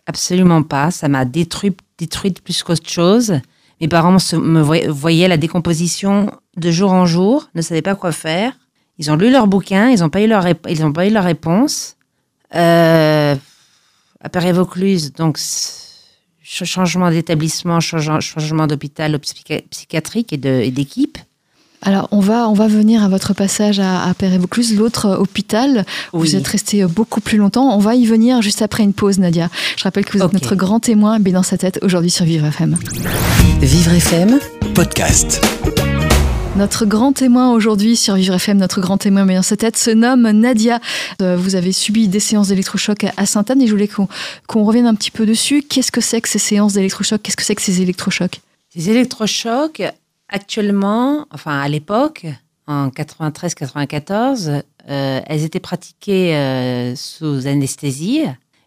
Absolument 0.07 0.63
pas. 0.63 0.91
Ça 0.91 1.09
m'a 1.09 1.25
détruit, 1.25 1.77
détruite 1.99 2.41
plus 2.41 2.63
qu'autre 2.63 2.89
chose. 2.89 3.35
Mes 3.81 3.89
parents 3.89 4.17
me 4.33 4.61
voy- 4.63 4.87
voyaient 4.89 5.29
la 5.29 5.37
décomposition 5.37 6.33
de 6.57 6.71
jour 6.71 6.91
en 6.93 7.05
jour, 7.07 7.49
ne 7.55 7.61
savaient 7.63 7.83
pas 7.83 7.95
quoi 7.95 8.13
faire. 8.13 8.53
Ils 8.99 9.11
ont 9.11 9.17
lu 9.17 9.31
leur 9.31 9.47
bouquin, 9.47 9.91
ils 9.91 10.01
n'ont 10.01 10.09
pas 10.09 10.23
eu 10.23 10.27
leur, 10.27 10.43
rép- 10.45 10.67
ils 10.69 10.83
ont 10.85 10.93
pas 10.93 11.07
eu 11.07 11.11
leur 11.11 11.25
réponse. 11.25 11.97
Euh, 12.55 13.37
à 14.21 14.29
Père-et-Vaucluse, 14.31 15.13
donc 15.13 15.39
changement 16.49 17.11
d'établissement, 17.11 17.81
changeant- 17.81 18.21
changement 18.21 18.67
d'hôpital 18.67 19.15
psychi- 19.19 19.63
psychiatrique 19.71 20.33
et 20.33 20.37
d'équipe. 20.71 21.19
Alors, 21.83 22.09
on 22.11 22.19
va, 22.19 22.49
on 22.49 22.55
va 22.55 22.67
venir 22.67 23.05
à 23.05 23.09
votre 23.09 23.35
passage 23.35 23.79
à, 23.79 24.03
à 24.05 24.13
Père-et-Vaucluse, 24.15 24.75
l'autre 24.77 25.17
hôpital. 25.21 25.85
Vous 26.13 26.23
Oui. 26.23 26.35
êtes 26.37 26.49
resté 26.49 26.85
beaucoup 26.87 27.21
plus 27.21 27.39
longtemps. 27.39 27.73
On 27.73 27.79
va 27.79 27.95
y 27.95 28.05
venir 28.05 28.43
juste 28.43 28.63
après 28.63 28.83
une 28.83 28.93
pause, 28.93 29.19
Nadia. 29.21 29.49
Je 29.77 29.85
rappelle 29.85 30.05
que 30.05 30.19
vous 30.19 30.25
êtes 30.25 30.33
notre 30.33 30.57
grand 30.57 30.81
témoin, 30.81 31.21
mais 31.21 31.31
dans 31.31 31.45
sa 31.45 31.57
tête, 31.57 31.79
aujourd'hui 31.83 32.11
sur 32.11 32.25
Vivre 32.25 32.47
FM. 32.47 32.77
Vivre 33.61 33.93
FM, 33.93 34.41
Podcast. 34.75 35.41
Notre 36.59 36.87
grand 36.87 37.13
témoin 37.13 37.53
aujourd'hui 37.53 37.95
sur 37.95 38.17
Vivre 38.17 38.35
FM, 38.35 38.59
notre 38.59 38.81
grand 38.81 38.99
témoin 38.99 39.25
mais 39.25 39.37
dans 39.37 39.43
sa 39.43 39.57
tête, 39.57 39.77
se 39.77 39.91
nomme 39.91 40.29
Nadia. 40.29 40.81
Euh, 41.23 41.37
vous 41.37 41.55
avez 41.55 41.71
subi 41.71 42.09
des 42.09 42.19
séances 42.19 42.49
d'électrochoc 42.49 43.07
à- 43.17 43.27
Sainte-Anne 43.27 43.63
et 43.63 43.69
je 43.69 43.73
voulais 43.73 43.89
qu'on 43.89 44.65
revienne 44.65 44.87
un 44.87 44.97
petit 44.97 45.13
peu 45.13 45.25
dessus. 45.25 45.63
Qu'est-ce 45.63 45.93
que 45.93 46.01
c'est 46.01 46.21
que 46.21 46.29
ces 46.29 46.41
séances 46.41 46.73
d'électrochoc? 46.73 47.23
Qu'est-ce 47.23 47.37
que 47.37 47.45
c'est 47.45 47.55
que 47.55 47.63
ces 47.63 47.81
électrochocs? 47.81 48.41
Ces 48.75 48.91
électrochocs, 48.91 49.83
actuellement, 50.29 51.27
enfin 51.31 51.61
à 51.61 51.69
l'époque, 51.69 52.27
en 52.67 52.89
93-94, 52.89 54.63
euh, 54.91 55.21
elles 55.27 55.45
étaient 55.45 55.61
pratiquées 55.61 56.35
euh, 56.35 56.97
sous 56.97 57.47
anesthésie, 57.47 58.23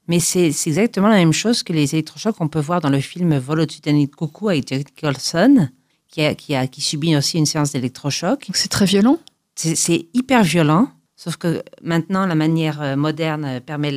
mais 0.07 0.21
c'est 0.21 0.48
exactement 0.48 1.10
la 1.10 1.17
même 1.17 1.33
chose 1.33 1.62
que 1.62 1.74
les 1.74 1.93
électrochocs 1.93 2.38
qu'on 2.38 2.48
peut 2.48 2.62
voir 2.62 2.79
dans 2.79 2.89
le 2.89 3.01
film 3.01 3.38
Vol 3.38 3.60
au-dessus 3.60 3.81
d'un 3.81 4.05
coucou 4.05 4.48
avec 4.48 4.69
Jack 4.69 4.86
Nicholson, 4.95 5.67
qui, 6.12 6.22
a, 6.24 6.36
qui, 6.36 6.53
a, 6.56 6.68
qui 6.68 6.82
subit 6.82 7.15
aussi 7.15 7.38
une 7.38 7.46
séance 7.46 7.72
d'électrochoc. 7.72 8.46
Donc 8.48 8.56
c'est 8.58 8.70
très 8.70 8.86
violent. 8.86 9.18
C'est 9.56 10.08
hyper 10.13 10.44
violent, 10.44 10.89
sauf 11.15 11.36
que 11.38 11.62
maintenant 11.84 12.25
la 12.25 12.36
manière 12.36 12.82
euh, 12.82 12.96
moderne 12.96 13.46
euh, 13.46 13.60
permet 13.60 13.91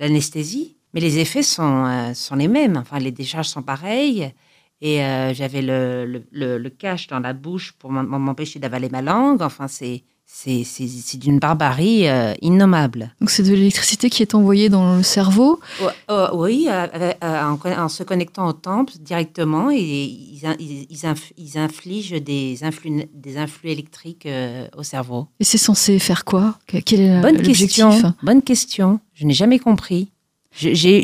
l'anesthésie, 0.00 0.76
mais 0.94 1.00
les 1.00 1.18
effets 1.18 1.42
sont, 1.42 1.84
euh, 1.86 2.14
sont 2.14 2.36
les 2.36 2.48
mêmes. 2.48 2.76
Enfin, 2.76 2.98
les 2.98 3.12
décharges 3.12 3.48
sont 3.48 3.62
pareilles. 3.62 4.32
Et 4.80 5.02
euh, 5.04 5.32
j'avais 5.32 5.62
le, 5.62 6.04
le, 6.06 6.24
le- 6.32 6.58
le 6.58 6.70
cache 6.70 7.06
dans 7.06 7.20
la 7.20 7.32
bouche 7.32 7.72
pour 7.78 7.90
m'empêcher 7.92 8.58
d'avaler 8.58 8.88
ma 8.90 9.00
langue. 9.00 9.40
Enfin, 9.40 9.68
c'est 9.68 10.02
c'est- 10.34 11.16
d'une 11.18 11.38
barbarie 11.38 12.08
euh, 12.08 12.32
innommable. 12.40 13.14
Donc 13.20 13.30
c'est 13.30 13.42
de 13.42 13.50
l'électricité 13.50 14.10
qui 14.10 14.22
est 14.22 14.34
envoyée 14.34 14.68
dans 14.68 14.96
le 14.96 15.02
cerveau. 15.02 15.60
Oh, 16.08 16.26
oui, 16.34 16.66
euh, 16.70 16.86
euh, 17.22 17.42
en, 17.78 17.88
se 17.88 18.02
connectant 18.02 18.48
au 18.48 18.52
temple 18.52 18.94
directement, 19.00 19.70
et 19.70 19.78
ils, 19.80 20.40
in- 20.44 20.56
ils, 20.58 20.86
ils 20.90 20.96
inf- 21.06 21.32
ils 21.36 21.58
infligent 21.58 22.20
des 22.20 22.64
influx, 22.64 23.08
des 23.14 23.36
influx 23.38 23.70
électriques 23.70 24.26
euh, 24.26 24.66
au 24.76 24.82
cerveau. 24.82 25.26
Et 25.38 25.44
c'est 25.44 25.58
censé 25.58 25.98
faire 25.98 26.24
quoi? 26.24 26.58
Que- 26.66 26.78
Quel 26.78 27.00
est 27.00 27.20
Bonne 27.20 27.36
l'objectif? 27.36 27.66
question. 27.76 28.14
Bonne 28.22 28.42
question. 28.42 29.00
Je 29.14 29.26
n'ai 29.26 29.34
jamais 29.34 29.58
compris. 29.58 30.08
J'ai 30.54 31.00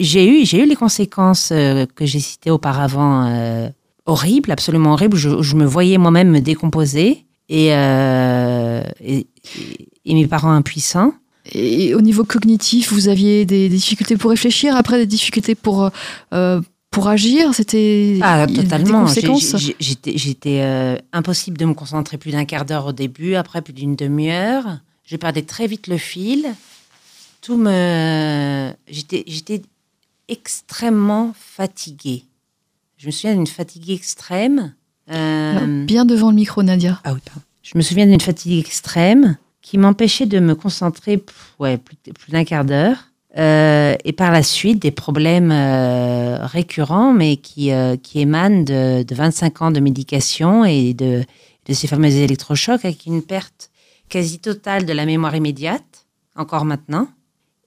eu, 0.63 0.67
les 0.67 0.77
conséquences 0.77 1.51
euh, 1.53 1.87
que 1.95 2.05
j'ai 2.05 2.21
citées 2.21 2.51
auparavant, 2.51 3.27
euh, 3.29 3.69
horribles, 4.05 4.51
absolument 4.51 4.93
horribles. 4.93 5.17
Je, 5.17 5.41
je 5.43 5.57
me 5.57 5.65
voyais 5.65 5.97
moi-même 5.97 6.29
me 6.31 6.41
décomposer 6.41 7.25
et, 7.49 7.73
euh, 7.73 8.38
et, 9.05 9.27
mes 10.07 10.27
parents 10.27 10.53
impuissants. 10.53 11.13
Et 11.53 11.95
au 11.95 12.01
niveau 12.01 12.25
cognitif, 12.25 12.93
vous 12.93 13.09
aviez 13.09 13.47
des, 13.47 13.69
difficultés 13.69 14.17
pour 14.17 14.31
réfléchir, 14.31 14.77
après 14.77 14.99
des 14.99 15.07
difficultés 15.07 15.55
pour, 15.55 15.91
euh, 16.35 16.61
pour 16.91 17.09
agir 17.09 17.55
C'était 17.55 18.19
Ah, 18.23 18.47
totalement. 18.47 19.07
J'étais 19.07 20.61
euh, 20.61 20.97
impossible 21.13 21.57
de 21.57 21.65
me 21.65 21.75
concentrer 21.75 22.19
plus 22.19 22.33
d'un 22.33 22.45
quart 22.45 22.65
d'heure 22.65 22.87
au 22.87 22.93
début, 22.93 23.35
après 23.35 23.63
plus 23.63 23.73
d'une 23.73 23.97
demi-heure. 23.97 24.79
Je 25.05 25.17
perdais 25.17 25.43
très 25.43 25.67
vite 25.67 25.87
le 25.87 25.97
fil. 25.97 26.47
Tout 27.41 27.57
me. 27.57 28.73
J'étais 28.89 29.63
extrêmement 30.29 31.35
fatiguée. 31.39 32.25
Je 32.99 33.07
me 33.07 33.13
souviens 33.13 33.35
d'une 33.35 33.47
fatigue 33.47 33.91
extrême. 33.91 34.75
Euh, 35.11 35.85
Bien 35.87 36.05
devant 36.05 36.31
le 36.31 36.37
micro, 36.37 36.63
Nadia. 36.63 37.01
ah 37.05 37.15
oui, 37.15 37.21
pardon. 37.25 37.41
Je 37.71 37.77
me 37.77 37.83
souviens 37.83 38.07
d'une 38.07 38.21
fatigue 38.21 38.59
extrême 38.59 39.37
qui 39.61 39.77
m'empêchait 39.77 40.25
de 40.25 40.41
me 40.41 40.55
concentrer 40.55 41.19
plus, 41.19 42.31
d'un 42.31 42.45
quart 42.45 42.65
d'heure. 42.65 42.97
Euh, 43.37 43.95
et 44.07 44.15
par 44.15 44.33
la 44.33 44.43
suite, 44.43 44.81
des 44.81 44.91
problèmes 44.91 45.53
euh, 45.53 46.47
récurrents, 46.47 47.13
mais 47.13 47.37
qui, 47.37 47.71
euh, 47.71 47.97
émanent 48.15 48.63
de, 48.63 49.03
de 49.03 49.15
25 49.15 49.61
ans 49.61 49.71
de 49.71 49.81
médication 49.81 50.65
et 50.65 50.95
de, 50.95 51.23
ces 51.71 51.87
fameux 51.87 52.11
électrochocs 52.11 52.87
avec 52.87 53.05
une 53.05 53.23
perte 53.23 53.69
quasi 54.09 54.39
totale 54.39 54.87
de 54.87 54.95
la 54.95 55.05
mémoire 55.05 55.37
immédiate, 55.37 56.07
encore 56.37 56.65
maintenant, 56.65 57.07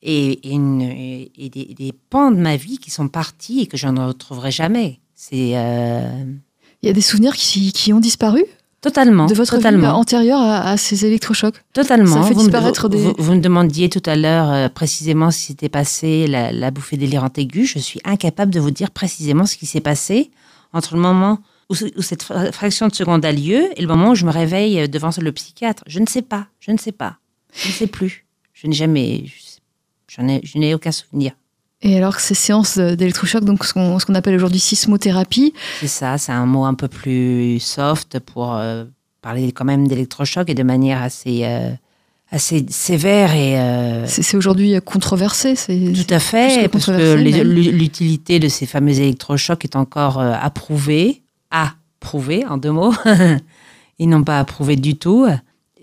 et, 0.01 0.39
des, 0.41 1.93
pans 2.09 2.31
de 2.31 2.39
ma 2.39 2.55
vie 2.55 2.79
qui 2.79 2.89
sont 2.89 3.07
partis 3.07 3.59
et 3.61 3.67
que 3.67 3.77
je 3.77 3.87
ne 3.87 4.01
retrouverai 4.01 4.49
jamais. 4.49 4.99
Il 5.31 5.49
y 5.49 5.55
a 5.55 6.93
des 6.93 7.01
souvenirs 7.01 7.35
qui 7.35 7.93
ont 7.93 7.99
disparu? 7.99 8.43
Totalement, 8.81 9.25
de 9.27 9.33
votre 9.33 9.53
vie 9.55 9.59
totalement. 9.59 9.93
antérieure 9.97 10.39
à, 10.41 10.71
à 10.71 10.77
ces 10.77 11.05
électrochocs. 11.05 11.55
Totalement. 11.73 12.21
Ça 12.21 12.27
fait 12.27 12.33
vous, 12.33 12.41
me- 12.41 12.45
disparaître 12.47 12.83
vous, 12.83 12.89
des- 12.89 13.01
vous- 13.03 13.13
vous 13.17 13.33
me 13.35 13.39
demandiez 13.39 13.89
tout 13.89 14.01
à 14.05 14.15
l'heure 14.15 14.49
euh, 14.51 14.69
précisément 14.69 15.31
ce 15.31 15.37
qui 15.37 15.43
s'était 15.45 15.69
passé, 15.69 16.27
la, 16.27 16.51
la 16.51 16.71
bouffée 16.71 16.97
délirante 16.97 17.37
aiguë. 17.37 17.65
Je 17.65 17.79
suis 17.79 17.99
incapable 18.03 18.51
de 18.53 18.59
vous 18.59 18.71
dire 18.71 18.91
précisément 18.91 19.45
ce 19.45 19.55
qui 19.57 19.65
s'est 19.65 19.81
passé 19.81 20.31
entre 20.73 20.95
le 20.95 21.01
moment 21.01 21.39
où, 21.69 21.75
ce- 21.75 21.85
où 21.97 22.01
cette 22.01 22.23
fra- 22.23 22.51
fraction 22.51 22.87
de 22.87 22.95
seconde 22.95 23.23
a 23.23 23.31
lieu 23.31 23.69
et 23.77 23.81
le 23.81 23.87
moment 23.87 24.09
où 24.11 24.15
je 24.15 24.25
me 24.25 24.31
réveille 24.31 24.79
euh, 24.81 24.87
devant 24.87 25.09
le 25.21 25.31
psychiatre. 25.31 25.83
Je 25.87 25.99
ne 25.99 26.07
sais 26.07 26.21
pas. 26.23 26.47
Je 26.59 26.71
ne 26.71 26.77
sais 26.77 26.91
pas. 26.91 27.17
Je 27.53 27.67
ne 27.67 27.73
sais 27.73 27.87
plus. 27.87 28.25
Je 28.53 28.67
n'ai 28.67 28.73
jamais. 28.73 29.25
je 30.07 30.57
n'ai 30.57 30.73
aucun 30.73 30.91
souvenir. 30.91 31.31
Et 31.83 31.97
alors 31.97 32.19
ces 32.19 32.35
séances 32.35 32.77
d'électrochoc, 32.77 33.43
donc 33.43 33.65
ce 33.65 33.73
qu'on 33.73 34.15
appelle 34.15 34.35
aujourd'hui 34.35 34.59
sismothérapie, 34.59 35.53
C'est 35.79 35.87
ça, 35.87 36.17
c'est 36.17 36.31
un 36.31 36.45
mot 36.45 36.65
un 36.65 36.75
peu 36.75 36.87
plus 36.87 37.59
soft 37.59 38.19
pour 38.19 38.55
euh, 38.55 38.85
parler 39.21 39.51
quand 39.51 39.65
même 39.65 39.87
d'électrochoc 39.87 40.49
et 40.49 40.53
de 40.53 40.61
manière 40.61 41.01
assez, 41.01 41.41
euh, 41.43 41.71
assez 42.29 42.65
sévère 42.69 43.33
et 43.33 43.59
euh, 43.59 44.05
c'est 44.05 44.37
aujourd'hui 44.37 44.75
controversé. 44.85 45.55
C'est 45.55 45.91
tout 45.93 46.13
à 46.13 46.19
fait, 46.19 46.63
que 46.63 46.67
parce 46.67 46.85
que 46.85 47.15
l'utilité 47.15 48.39
de 48.39 48.47
ces 48.47 48.67
fameux 48.67 48.99
électrochocs 48.99 49.65
est 49.65 49.75
encore 49.75 50.19
approuvée, 50.19 51.23
approuvée 51.49 52.45
en 52.45 52.57
deux 52.57 52.71
mots, 52.71 52.93
ils 53.97 54.07
n'ont 54.07 54.23
pas 54.23 54.39
approuvé 54.39 54.75
du 54.75 54.97
tout. 54.97 55.25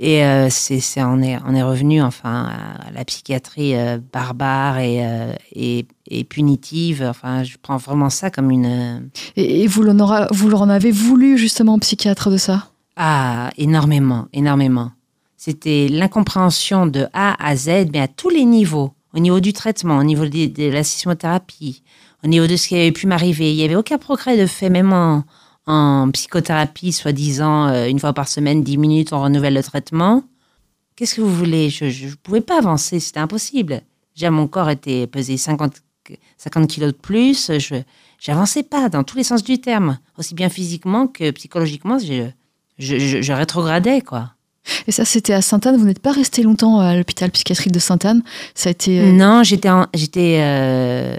Et 0.00 0.25
euh, 0.25 0.47
c'est, 0.49 0.78
c'est- 0.78 1.02
on, 1.02 1.21
est, 1.21 1.38
on 1.45 1.55
est 1.57 1.62
revenu 1.62 2.00
enfin 2.00 2.50
à 2.87 2.90
la 2.93 3.05
psychiatrie 3.05 3.75
euh, 3.75 3.99
barbare 4.12 4.78
et, 4.78 5.05
euh, 5.05 5.33
et, 5.52 5.87
et 6.09 6.23
punitive. 6.23 7.05
Enfin, 7.09 7.43
je 7.43 7.57
prends 7.61 7.78
vraiment 7.78 8.09
ça 8.09 8.31
comme 8.31 8.52
une, 8.52 9.11
Et, 9.37 9.62
et 9.64 9.67
vous 9.67 9.83
l'en 9.83 9.99
aura- 9.99 10.28
vous 10.31 10.55
avez 10.55 10.93
voulu 10.93 11.37
justement 11.37 11.78
psychiatre 11.81 12.31
de 12.31 12.37
ça? 12.37 12.69
Ah, 12.97 13.50
énormément, 13.59 14.26
énormément. 14.33 14.93
C'était 15.37 15.88
l'incompréhension 15.88 16.87
de 16.87 17.07
A 17.12 17.35
à 17.45 17.57
Z, 17.57 17.88
mais 17.93 18.00
à 18.00 18.09
tous 18.09 18.28
les 18.28 18.45
niveaux. 18.45 18.93
Au 19.14 19.19
niveau 19.21 19.40
du 19.40 19.52
traitement, 19.52 19.99
au 19.99 20.05
niveau 20.05 20.26
de, 20.26 20.47
de 20.47 20.71
la 20.71 20.85
sismothérapie, 20.85 21.83
au 22.25 22.28
niveau 22.28 22.47
de 22.47 22.57
ce 22.57 22.69
qui 22.69 22.75
avait 22.76 22.93
pu 22.93 23.07
m'arriver. 23.07 23.50
Il 23.52 23.57
n'y 23.57 23.64
avait 23.64 23.76
aucun 23.76 23.99
progrès 23.99 24.37
de 24.37 24.47
fait, 24.47 24.69
même 24.69 24.93
en, 24.93 25.25
en 25.69 26.11
psychothérapie, 26.11 26.93
soi-disant, 26.93 27.69
euh, 27.69 27.87
une 27.87 28.01
fois 28.01 28.13
par 28.13 28.27
semaine, 28.27 28.65
10 28.65 28.79
minutes, 28.79 29.13
on 29.13 29.23
renouvelle 29.23 29.55
le 29.55 29.63
traitement. 29.63 30.25
Qu'est-ce 30.97 31.15
que 31.15 31.21
vous 31.21 31.33
voulez? 31.35 31.71
Je 31.71 31.85
ne 31.85 32.15
pouvais 32.23 32.41
pas 32.41 32.59
avancer, 32.59 32.99
c'était 32.99 33.21
impossible. 33.21 33.83
Déjà, 34.17 34.31
mon 34.33 34.49
corps 34.49 34.71
était 34.71 35.07
pesé 35.07 35.37
50, 35.37 35.75
50 36.39 36.67
kilos 36.69 36.93
de 36.93 36.97
plus. 36.99 37.53
Je 37.59 37.77
n'avançais 38.27 38.65
pas 38.65 38.89
dans 38.89 39.05
tous 39.05 39.17
les 39.17 39.23
sens 39.25 39.45
du 39.45 39.61
terme, 39.61 39.99
aussi 40.17 40.35
bien 40.35 40.49
physiquement 40.49 41.07
que 41.07 41.31
psychologiquement. 41.31 41.99
Je, 42.01 42.29
je, 42.79 42.99
je- 42.99 43.23
je 43.23 43.33
rétrogradais, 43.33 44.01
quoi. 44.01 44.33
Et 44.87 44.93
ça, 44.93 45.05
c'était 45.05 45.33
à 45.35 45.41
Sainte-Anne? 45.43 45.77
Vous 45.77 45.85
n'êtes 45.87 46.01
pas 46.01 46.13
resté 46.13 46.43
longtemps 46.43 46.81
à 46.81 46.97
l'hôpital 46.97 47.31
psychiatrique 47.31 47.73
de 47.73 47.79
Sainte-Anne? 47.79 48.23
Ça 48.55 48.69
a 48.69 48.73
été. 48.73 49.01
euh, 49.01 49.13
Non, 49.13 49.43
j'étais 49.45 49.69
euh, 50.41 51.17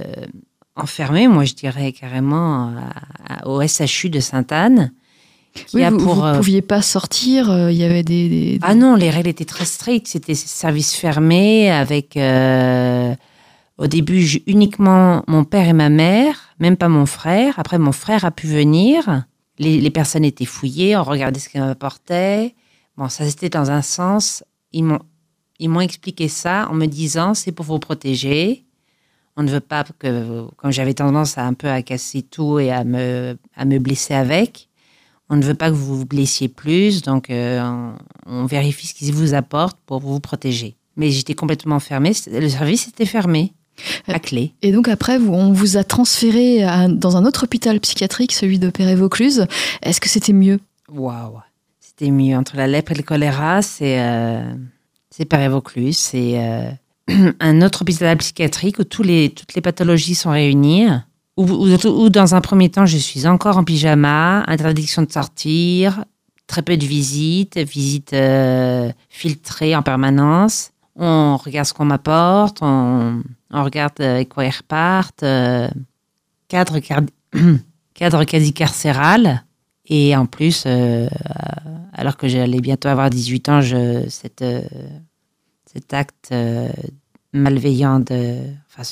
enfermée, 0.84 1.28
moi 1.28 1.46
je 1.46 1.54
dirais 1.54 1.92
carrément 1.92 2.74
à- 3.28 3.34
à- 3.36 3.48
au 3.48 3.62
SHU 3.66 4.10
de 4.10 4.20
Sainte-Anne. 4.20 4.92
qui 5.54 5.78
oui, 5.78 5.84
a 5.84 5.90
vous, 5.90 6.00
vous 6.00 6.22
euh, 6.22 6.36
pouviez 6.38 6.62
pas 6.62 6.82
sortir. 6.82 7.50
euh, 7.50 7.72
Il 7.72 7.78
y 7.78 7.84
avait 7.84 8.04
des. 8.04 8.30
des- 8.30 8.52
des- 8.54 8.60
Ah 8.62 8.76
non, 8.76 8.96
les 8.96 9.10
règles 9.10 9.30
étaient 9.30 9.46
très 9.46 9.66
strictes. 9.66 10.08
C'était 10.08 10.36
service 10.36 10.94
fermé 10.96 11.72
avec 11.72 12.16
euh, 12.18 13.14
au 13.78 13.88
début 13.88 14.24
uniquement 14.46 15.24
mon 15.28 15.44
père 15.44 15.68
et 15.68 15.74
ma 15.74 15.90
mère, 15.90 16.36
même 16.60 16.78
pas 16.78 16.88
mon 16.90 17.06
frère. 17.08 17.56
Après, 17.58 17.80
mon 17.80 17.92
frère 17.92 18.26
a 18.26 18.32
pu 18.32 18.46
venir. 18.48 19.24
Les, 19.58 19.82
les 19.82 19.90
personnes 19.90 20.24
étaient 20.24 20.46
fouillées, 20.46 20.96
on 20.96 21.04
regardait 21.04 21.40
ce 21.40 21.50
qu'elles 21.50 21.64
m'apportaient. 21.64 22.56
Bon, 22.96 23.10
ça 23.10 23.26
c'était 23.28 23.50
dans 23.50 23.72
un 23.72 23.82
sens. 23.82 24.44
Ils 24.72 24.84
m'ont 24.84 25.00
ils 25.62 25.68
m'ont 25.70 25.82
expliqué 25.82 26.28
ça 26.30 26.68
en 26.72 26.74
me 26.76 26.86
disant 26.86 27.34
c'est 27.34 27.52
pour 27.52 27.66
vous 27.66 27.80
protéger. 27.80 28.64
On 29.40 29.44
ne 29.44 29.50
veut 29.50 29.62
pas 29.62 29.86
que, 30.00 30.48
comme 30.58 30.72
j'avais 30.72 30.94
tendance 30.94 31.38
à 31.38 31.46
un 31.46 31.54
peu 31.54 31.70
à 31.70 31.82
casser 31.82 32.24
tout 32.24 32.60
et 32.60 32.72
à 32.72 32.84
me, 32.84 33.38
à 33.56 33.64
me 33.64 33.80
blesser 33.80 34.14
avec, 34.14 34.68
on 35.30 35.38
ne 35.38 35.44
veut 35.44 35.54
pas 35.54 35.70
que 35.70 35.76
vous 35.76 35.96
vous 36.00 36.06
blessiez 36.06 36.50
plus, 36.50 37.02
donc 37.04 37.30
euh, 37.30 37.62
on, 37.62 37.94
on 38.26 38.46
vérifie 38.46 38.88
ce 38.88 38.94
qu'ils 38.94 39.14
vous 39.14 39.34
apportent 39.36 39.80
pour 39.86 40.02
vous 40.02 40.20
protéger. 40.20 40.76
Mais 40.98 41.10
j'étais 41.10 41.36
complètement 41.36 41.80
fermée, 41.80 42.12
le 42.30 42.50
service 42.50 42.90
était 42.90 43.06
fermé, 43.06 43.54
à 44.10 44.20
clé. 44.20 44.52
Et 44.62 44.74
donc 44.74 44.90
après, 44.90 45.18
on 45.20 45.54
vous 45.54 45.78
a 45.78 45.86
transféré 45.86 46.62
à- 46.64 46.90
dans 46.90 47.16
un 47.16 47.24
autre 47.26 47.46
hôpital 47.46 47.80
psychiatrique, 47.80 48.34
celui 48.34 48.60
de 48.60 48.70
Péré-Vaucluse. 48.70 49.46
Est-ce 49.82 50.02
que 50.02 50.10
c'était 50.10 50.34
mieux? 50.34 50.60
Waouh, 50.92 51.40
c'était 51.80 52.12
mieux. 52.12 52.36
Entre 52.36 52.58
la 52.58 52.68
lèpre 52.68 52.92
et 52.92 52.96
le 52.96 53.04
choléra, 53.04 53.62
c'est 53.62 54.02
euh, 54.02 54.54
c'est 55.12 55.24
Paris-Vaucluse, 55.24 55.98
c'est 55.98 56.34
euh, 56.40 56.72
un 57.40 57.62
autre 57.62 57.82
hôpital 57.82 58.18
psychiatrique 58.18 58.80
où 58.80 58.84
tous 58.84 59.04
les, 59.04 59.30
toutes 59.30 59.54
les 59.54 59.62
pathologies 59.62 60.16
sont 60.16 60.32
réunies. 60.32 60.88
Où, 61.38 62.10
dans 62.10 62.36
un 62.36 62.42
premier 62.42 62.70
temps, 62.70 62.86
je 62.86 62.98
suis 62.98 63.26
encore 63.26 63.58
en 63.58 63.64
pyjama, 63.64 64.44
interdiction 64.48 65.04
de 65.04 65.12
sortir, 65.12 66.04
très 66.48 66.62
peu 66.62 66.76
de 66.76 66.86
visites, 66.86 67.58
visites 67.58 68.12
euh, 68.12 68.92
filtrées 69.08 69.74
en 69.74 69.82
permanence. 69.82 70.72
On 70.98 71.38
regarde 71.38 71.66
ce 71.66 71.74
qu'on 71.74 71.86
m'apporte, 71.86 72.58
on, 72.62 73.24
on 73.52 73.64
regarde 73.64 73.94
euh, 74.02 74.16
avec 74.16 74.30
quoi 74.30 74.46
ils 74.46 74.50
repartent. 74.50 75.24
euh, 75.24 75.70
cadre, 76.50 76.80
cadre 77.94 78.24
quasi 78.26 78.52
carcéral. 78.52 79.46
Et 79.86 80.16
en 80.18 80.26
plus, 80.26 80.64
euh, 80.66 81.08
alors 81.94 82.18
que 82.18 82.28
j'allais 82.28 82.60
bientôt 82.60 82.90
avoir 82.90 83.10
18 83.10 83.50
ans, 83.50 83.62
je, 83.62 84.08
cette, 84.10 84.44
cet 85.72 85.94
acte 85.94 86.30
euh, 86.32 86.70
malveillant 87.34 88.00
de, 88.00 88.40
enfin, 88.70 88.84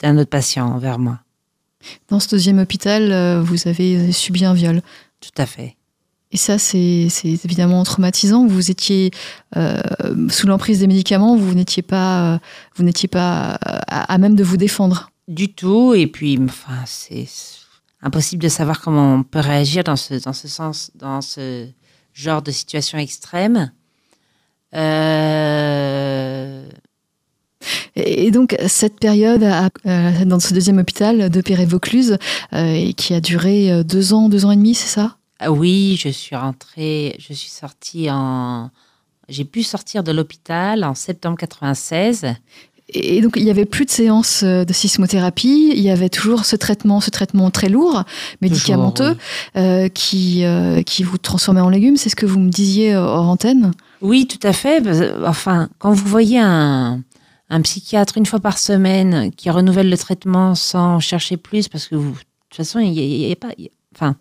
d'un 0.00 0.18
autre 0.18 0.30
patient 0.30 0.66
envers 0.66 0.98
moi. 0.98 1.20
Dans 2.08 2.20
ce 2.20 2.28
deuxième 2.28 2.58
hôpital, 2.58 3.12
euh, 3.12 3.40
vous 3.42 3.68
avez 3.68 4.12
subi 4.12 4.44
un 4.44 4.54
viol. 4.54 4.82
Tout 5.20 5.42
à 5.42 5.46
fait. 5.46 5.76
Et 6.32 6.36
ça, 6.36 6.58
c'est 6.58 7.08
évidemment 7.24 7.82
traumatisant. 7.84 8.46
Vous 8.46 8.70
étiez 8.70 9.10
euh, 9.56 9.80
sous 10.28 10.46
l'emprise 10.46 10.80
des 10.80 10.86
médicaments, 10.86 11.36
vous 11.36 11.54
n'étiez 11.54 11.82
pas, 11.82 12.40
vous 12.74 12.82
n'étiez 12.82 13.08
pas 13.08 13.58
à, 13.62 14.12
à 14.12 14.18
même 14.18 14.34
de 14.34 14.44
vous 14.44 14.56
défendre. 14.56 15.10
Du 15.28 15.54
tout. 15.54 15.94
Et 15.94 16.08
puis, 16.08 16.38
enfin, 16.42 16.82
c'est 16.84 17.26
impossible 18.02 18.42
de 18.42 18.48
savoir 18.48 18.80
comment 18.80 19.14
on 19.14 19.22
peut 19.22 19.40
réagir 19.40 19.84
dans 19.84 19.96
ce, 19.96 20.14
dans 20.14 20.32
ce 20.32 20.48
sens, 20.48 20.90
dans 20.94 21.20
ce 21.20 21.68
genre 22.12 22.42
de 22.42 22.50
situation 22.50 22.98
extrême. 22.98 23.70
Euh, 24.76 26.62
Et, 27.96 28.30
donc 28.30 28.54
cette 28.68 29.00
période 29.00 29.42
à- 29.42 29.70
euh, 29.86 30.24
dans 30.26 30.38
ce 30.38 30.52
deuxième 30.52 30.78
hôpital 30.78 31.30
de 31.30 31.40
Péré-Vaucluse, 31.40 32.18
euh, 32.52 32.92
qui 32.92 33.14
a 33.14 33.20
duré 33.20 33.82
deux 33.84 34.12
ans, 34.12 34.28
deux 34.28 34.44
ans 34.44 34.50
et 34.52 34.56
demi, 34.56 34.74
c'est 34.74 34.88
ça? 34.88 35.16
Ah 35.40 35.50
Oui, 35.50 35.98
je 35.98 36.08
suis 36.10 36.36
rentrée, 36.36 37.16
je 37.18 37.32
suis 37.32 37.50
sortie 37.50 38.08
en. 38.10 38.70
J'ai 39.28 39.44
pu 39.44 39.62
sortir 39.62 40.04
de 40.04 40.12
l'hôpital 40.12 40.84
en 40.84 40.94
septembre 40.94 41.36
96. 41.38 42.26
Et 42.90 43.20
donc 43.20 43.32
il 43.36 43.42
y 43.42 43.50
avait 43.50 43.64
plus 43.64 43.84
de 43.84 43.90
séances 43.90 44.44
de 44.44 44.72
sismothérapie, 44.72 45.72
il 45.74 45.80
y 45.80 45.90
avait 45.90 46.08
toujours 46.08 46.44
ce 46.44 46.54
traitement, 46.54 47.00
ce 47.00 47.10
traitement 47.10 47.50
très 47.50 47.68
lourd, 47.68 48.04
médicamenteux, 48.40 49.16
Toujours, 49.16 49.66
euh, 49.66 49.88
qui 49.88 50.44
qui 50.86 51.02
vous 51.02 51.18
transformait 51.18 51.60
en 51.62 51.68
légumes. 51.70 51.96
C'est 51.96 52.10
ce 52.10 52.16
que 52.16 52.26
vous 52.26 52.38
me 52.38 52.50
disiez 52.50 52.94
hors 52.94 53.28
antenne? 53.28 53.72
Oui, 54.02 54.26
tout 54.26 54.44
à 54.46 54.52
fait. 54.52 54.82
parce- 54.82 55.00
Enfin, 55.26 55.68
quand 55.78 55.92
vous 55.92 56.06
voyez 56.06 56.38
un, 56.38 57.02
psychiatre 57.62 58.18
une 58.18 58.26
fois 58.26 58.40
par 58.40 58.58
semaine 58.58 59.30
qui 59.32 59.50
renouvelle 59.50 59.88
le 59.90 59.96
traitement 59.96 60.54
sans 60.54 61.00
chercher 61.00 61.36
plus, 61.36 61.68
parce 61.68 61.86
que 61.88 61.94
vous, 61.94 62.10
de 62.12 62.16
toute 62.50 62.56
façon, 62.56 62.78
il 62.80 62.92
y 62.92 63.32
a, 63.32 63.36
pas. 63.36 63.48
enfin, 63.94 64.16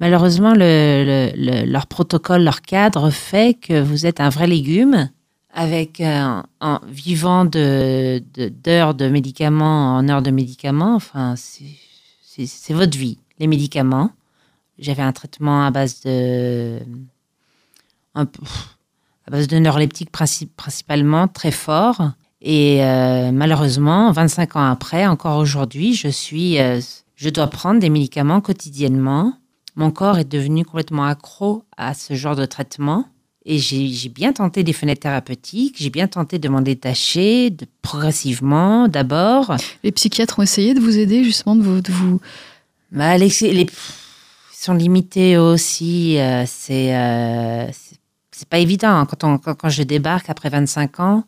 malheureusement, 0.00 0.52
le, 0.54 1.04
le- 1.06 1.32
le- 1.36 1.70
leur 1.70 1.86
protocole, 1.86 2.42
leur 2.42 2.62
cadre 2.62 3.10
fait 3.10 3.54
que 3.54 3.80
vous 3.80 4.06
êtes 4.06 4.20
un 4.20 4.28
vrai 4.30 4.46
légume 4.46 5.10
avec 5.54 6.00
un, 6.00 6.44
en 6.60 6.80
vivant 6.88 7.44
de 7.44 8.22
d'heures 8.64 8.94
de, 8.94 9.08
médicaments 9.08 9.96
en 9.96 10.08
heures 10.08 10.22
de 10.22 10.30
médicaments. 10.30 10.94
Enfin, 10.96 11.34
c'est- 11.36 12.72
votre 12.72 12.96
vie, 12.96 13.18
les 13.38 13.46
médicaments. 13.46 14.10
J'avais 14.78 15.02
un 15.02 15.12
traitement 15.12 15.66
à 15.66 15.70
base 15.70 16.00
de 16.00 16.78
à 19.26 19.30
base 19.30 19.46
de 19.48 19.58
neuroleptiques 19.58 20.10
princi- 20.12 20.48
principalement, 20.56 21.28
très 21.28 21.50
fort. 21.50 22.10
Et 22.40 22.84
euh, 22.84 23.30
malheureusement, 23.32 24.10
25 24.10 24.56
ans 24.56 24.70
après, 24.70 25.06
encore 25.06 25.38
aujourd'hui, 25.38 25.94
je 25.94 26.08
suis, 26.08 26.58
euh, 26.58 26.80
je 27.14 27.28
dois 27.30 27.46
prendre 27.46 27.78
des 27.80 27.90
médicaments 27.90 28.40
quotidiennement. 28.40 29.34
Mon 29.76 29.90
corps 29.90 30.18
est 30.18 30.28
devenu 30.28 30.64
complètement 30.64 31.04
accro 31.04 31.64
à 31.76 31.94
ce 31.94 32.14
genre 32.14 32.36
de 32.36 32.44
traitement. 32.44 33.06
Et 33.44 33.58
j'ai 33.58 34.08
bien 34.08 34.32
tenté 34.32 34.62
des 34.62 34.72
fenêtres 34.72 35.00
thérapeutiques, 35.00 35.74
j'ai 35.78 35.90
bien 35.90 36.06
tenté 36.06 36.38
de 36.38 36.48
m'en 36.48 36.60
détacher 36.60 37.50
de, 37.50 37.66
progressivement 37.80 38.86
d'abord. 38.86 39.56
Les 39.82 39.90
psychiatres 39.90 40.38
ont 40.38 40.42
essayé 40.42 40.74
de 40.74 40.80
vous 40.80 40.96
aider 40.96 41.24
justement, 41.24 41.56
de 41.56 41.62
vous, 41.62 41.80
de 41.80 41.90
vous... 41.90 42.20
Bah, 42.92 43.18
les, 43.18 43.30
sont 44.52 44.74
limités 44.74 45.38
aussi. 45.38 46.18
euh, 46.18 46.44
c'est 46.46 46.94
c'est- 48.32 48.48
pas 48.48 48.58
évident 48.58 48.90
hein. 48.96 49.06
quand, 49.06 49.24
on, 49.24 49.38
quand, 49.38 49.54
quand 49.54 49.68
je 49.68 49.82
débarque 49.82 50.28
après 50.30 50.48
25 50.48 51.00
ans. 51.00 51.24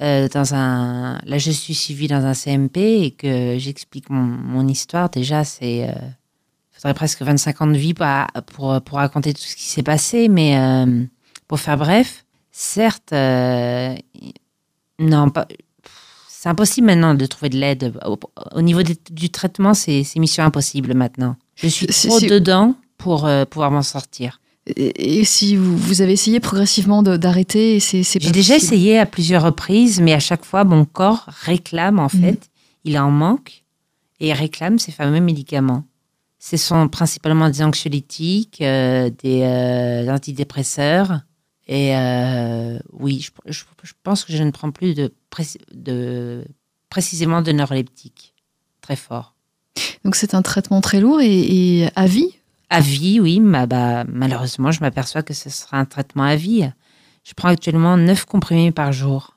euh, 0.00 0.26
dans 0.28 0.54
un, 0.54 1.20
là, 1.24 1.38
je 1.38 1.50
suis 1.52 1.74
suivie 1.74 2.08
dans 2.08 2.24
un 2.24 2.34
CMP 2.34 2.76
et 3.04 3.10
que 3.12 3.56
j'explique 3.58 4.10
mon, 4.10 4.22
mon 4.22 4.66
histoire. 4.66 5.08
Déjà, 5.10 5.44
c'est, 5.44 5.88
euh, 5.88 5.92
il 5.92 6.76
faudrait 6.80 6.94
presque 6.94 7.22
25 7.22 7.60
ans 7.62 7.66
de 7.68 7.76
vie 7.76 7.94
pour, 7.94 8.06
pour, 8.54 8.80
pour 8.82 8.98
raconter 8.98 9.32
tout 9.32 9.42
ce 9.42 9.54
qui 9.54 9.62
s'est 9.64 9.82
passé. 9.84 10.28
Mais 10.28 10.58
euh, 10.58 11.04
pour 11.46 11.60
faire 11.60 11.76
bref, 11.76 12.24
certes, 12.50 13.12
non, 14.98 15.30
pas, 15.30 15.46
c'est 16.28 16.48
impossible 16.48 16.86
maintenant 16.88 17.14
de 17.14 17.26
trouver 17.26 17.50
de 17.50 17.58
l'aide. 17.58 17.92
Au, 18.04 18.18
au 18.54 18.62
niveau 18.62 18.82
des- 18.82 18.98
du 19.10 19.30
traitement, 19.30 19.74
c'est 19.74 20.04
mission 20.16 20.42
impossible 20.44 20.94
maintenant. 20.94 21.36
Je 21.56 21.68
suis 21.68 21.86
trop 21.86 22.18
dedans 22.28 22.74
pour 22.98 23.28
pouvoir 23.50 23.70
m'en 23.70 23.82
sortir. 23.82 24.40
Et, 24.66 25.18
et 25.20 25.24
si 25.24 25.56
vous, 25.56 25.76
vous 25.76 26.02
avez 26.02 26.12
essayé 26.12 26.38
progressivement 26.40 27.02
d'arrêter, 27.02 27.80
c'est 27.80 28.02
J'ai 28.20 28.30
déjà 28.30 28.56
essayé 28.56 28.98
à 28.98 29.06
plusieurs 29.06 29.42
reprises, 29.42 30.00
mais 30.00 30.12
à 30.12 30.20
chaque 30.20 30.44
fois, 30.44 30.64
mon 30.64 30.84
corps 30.84 31.24
réclame, 31.42 31.98
en 31.98 32.04
Mhm. 32.04 32.20
fait, 32.20 32.50
il 32.84 32.98
en 32.98 33.10
manque, 33.10 33.64
et 34.20 34.28
il 34.28 34.32
réclame 34.32 34.78
ces 34.78 34.92
fameux 34.92 35.20
médicaments. 35.20 35.84
Ce 36.38 36.56
sont 36.56 36.88
principalement 36.88 37.48
des 37.50 37.62
anxiolytiques, 37.62 38.60
euh, 38.62 39.10
des 39.22 39.42
euh, 39.42 40.12
antidépresseurs, 40.12 41.20
et 41.68 41.96
euh, 41.96 42.78
oui, 42.92 43.20
je, 43.46 43.52
je- 43.52 43.64
je 43.82 43.92
pense 44.02 44.24
que 44.24 44.32
je 44.32 44.42
ne 44.42 44.50
prends 44.50 44.70
plus 44.72 44.94
de, 44.94 45.12
pré- 45.30 45.46
de 45.72 46.44
précisément 46.88 47.42
de 47.42 47.52
neuroleptiques. 47.52 48.34
Très 48.80 48.96
fort. 48.96 49.34
Donc 50.04 50.16
c'est 50.16 50.34
un 50.34 50.42
traitement 50.42 50.80
très 50.80 51.00
lourd 51.00 51.20
et, 51.20 51.80
et 51.82 51.88
à 51.94 52.06
vie. 52.06 52.34
À 52.74 52.80
vie, 52.80 53.20
oui, 53.20 53.38
ma- 53.38 53.66
bah, 53.66 54.04
malheureusement, 54.08 54.70
je 54.70 54.80
m'aperçois 54.80 55.22
que 55.22 55.34
ce 55.34 55.50
sera 55.50 55.76
un 55.76 55.84
traitement 55.84 56.22
à 56.22 56.36
vie. 56.36 56.70
Je 57.22 57.34
prends 57.34 57.48
actuellement 57.48 57.98
9 57.98 58.24
comprimés 58.24 58.72
par 58.72 58.92
jour. 58.94 59.36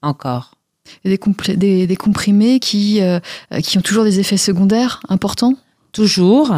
Encore. 0.00 0.52
Et 1.04 1.08
Des, 1.08 1.16
complé- 1.16 1.56
des, 1.56 1.88
des 1.88 1.96
comprimés 1.96 2.60
qui, 2.60 3.00
euh, 3.02 3.18
qui 3.64 3.78
ont 3.78 3.82
toujours 3.82 4.04
des 4.04 4.20
effets 4.20 4.36
secondaires 4.36 5.00
importants? 5.08 5.54
Toujours. 5.90 6.54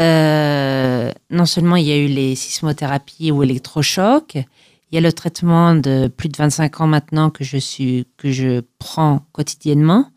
Euh, 0.00 1.12
non 1.30 1.46
seulement 1.46 1.76
il 1.76 1.86
y 1.86 1.92
a 1.92 1.98
eu 1.98 2.08
les 2.08 2.34
sismothérapies 2.34 3.30
ou 3.30 3.44
électrochocs, 3.44 4.34
il 4.34 4.94
y 4.94 4.98
a 4.98 5.00
le 5.00 5.12
traitement 5.12 5.76
de 5.76 6.08
plus 6.08 6.28
de 6.28 6.36
25 6.36 6.80
ans 6.80 6.88
maintenant 6.88 7.30
que 7.30 7.44
je, 7.44 7.58
suis, 7.58 8.08
que 8.16 8.32
je 8.32 8.62
prends 8.80 9.20
quotidiennement. 9.30 10.10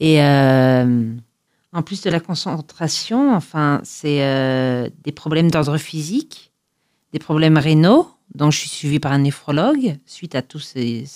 Et 0.00 0.20
euh, 0.24 1.14
en 1.72 1.82
plus 1.82 2.02
de 2.02 2.10
la 2.10 2.20
concentration, 2.20 3.34
enfin, 3.34 3.80
c'est 3.82 4.22
euh, 4.22 4.90
des 5.04 5.12
problèmes 5.12 5.50
d'ordre 5.50 5.78
physique, 5.78 6.52
des 7.12 7.18
problèmes 7.18 7.56
rénaux, 7.56 8.08
dont 8.34 8.50
je 8.50 8.58
suis 8.58 8.68
suivie 8.68 9.00
par 9.00 9.12
un 9.12 9.18
néphrologue 9.18 9.96
suite 10.06 10.34
à 10.34 10.42
tous 10.42 10.60
ces, 10.60 11.06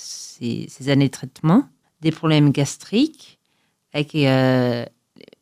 années 0.88 1.06
de 1.06 1.12
traitement, 1.12 1.68
des 2.00 2.10
problèmes 2.10 2.52
gastriques, 2.52 3.38
avec 3.92 4.14
euh, 4.14 4.84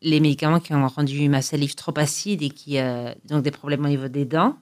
les 0.01 0.19
médicaments 0.19 0.59
qui 0.59 0.73
ont 0.73 0.87
rendu 0.87 1.27
ma 1.29 1.41
salive 1.41 1.75
trop 1.75 1.93
acide 1.97 2.41
et 2.41 2.49
qui 2.49 2.77
euh, 2.77 3.13
donc 3.25 3.43
des 3.43 3.51
problèmes 3.51 3.85
au 3.85 3.89
niveau 3.89 4.07
des 4.07 4.25
dents. 4.25 4.57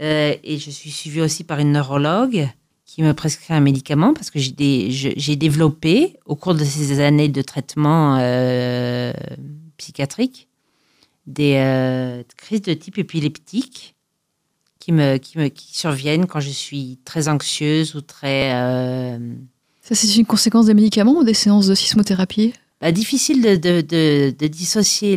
Et 0.00 0.58
je 0.60 0.70
suis 0.70 0.92
suivie 0.92 1.20
aussi 1.20 1.42
par 1.42 1.58
une 1.58 1.72
neurologue 1.72 2.48
qui 2.84 3.02
me 3.02 3.14
prescrit 3.14 3.52
un 3.52 3.60
médicament 3.60 4.14
parce 4.14 4.30
que 4.30 4.38
j'ai 4.38 5.36
développé 5.36 6.16
au 6.24 6.36
cours 6.36 6.54
de 6.54 6.62
ces 6.62 7.00
années 7.00 7.28
de 7.28 7.42
traitement 7.42 8.16
euh, 9.78 9.82
psychiatrique 9.82 10.48
des 11.26 11.56
euh, 11.56 12.22
crises 12.36 12.62
de 12.62 12.74
type 12.74 12.98
épileptique 12.98 13.94
qui 14.78 14.92
me, 14.92 15.18
qui 15.18 15.38
me 15.38 15.48
qui 15.48 15.76
surviennent 15.76 16.26
quand 16.26 16.40
je 16.40 16.50
suis 16.50 16.98
très 17.04 17.28
anxieuse 17.28 17.94
ou 17.94 18.00
très 18.00 18.54
euh, 18.54 19.34
Ça, 19.82 19.94
c'est 19.94 20.16
une 20.16 20.26
conséquence 20.26 20.66
des 20.66 20.74
médicaments 20.74 21.18
ou 21.18 21.24
des 21.24 21.34
séances 21.34 21.66
de 21.66 21.74
sismothérapie? 21.74 22.54
Bah, 22.80 22.92
difficile 22.92 23.42
de, 23.42 23.56
de, 23.56 23.80
de, 23.80 24.34
de 24.38 24.46
dissocier 24.46 25.16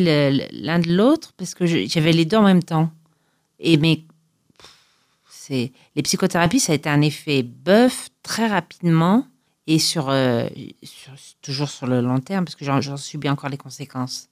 l'un 0.52 0.78
de 0.80 0.92
l'autre 0.92 1.32
parce 1.36 1.54
que 1.54 1.64
j'avais 1.66 2.12
les 2.12 2.24
deux 2.24 2.36
en 2.36 2.42
même 2.42 2.62
temps. 2.62 2.90
Et 3.60 3.76
mais 3.76 4.02
c'est 5.30 5.72
les 5.96 6.02
psychothérapies, 6.02 6.60
ça 6.60 6.72
a 6.72 6.74
été 6.74 6.88
un 6.88 7.00
effet 7.00 7.42
bœuf 7.42 8.08
très 8.22 8.48
rapidement 8.48 9.26
et 9.66 9.78
sur, 9.78 10.08
euh, 10.10 10.48
sur- 10.82 11.12
toujours 11.40 11.70
sur 11.70 11.86
le 11.86 12.00
long 12.00 12.18
terme 12.18 12.44
parce 12.44 12.56
que 12.56 12.64
j'en 12.64 12.96
subis 12.96 13.28
encore 13.28 13.48
les 13.50 13.56
conséquences. 13.56 14.28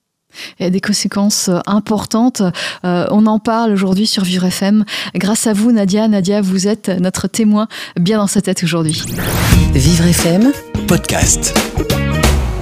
Il 0.59 0.65
y 0.65 0.67
a 0.67 0.71
des 0.71 0.81
conséquences 0.81 1.49
euh, 1.49 1.59
importantes. 1.67 2.43
Euh, 2.85 3.07
on 3.11 3.27
en 3.27 3.39
parle 3.39 3.73
aujourd'hui 3.73 4.07
sur 4.07 4.25
Vivre 4.25 4.45
FM. 4.45 4.85
Grâce 5.15 5.47
à 5.47 5.53
vous, 5.53 5.73
Nadia. 5.73 6.09
Nadia, 6.09 6.41
vous 6.41 6.69
êtes 6.69 6.89
notre 6.89 7.29
témoin 7.29 7.69
bien 7.99 8.19
dans 8.19 8.27
sa 8.27 8.41
tête 8.41 8.63
aujourd'hui. 8.63 9.03
Vivre 9.75 10.07
FM, 10.07 10.53
Podcast. 10.87 11.55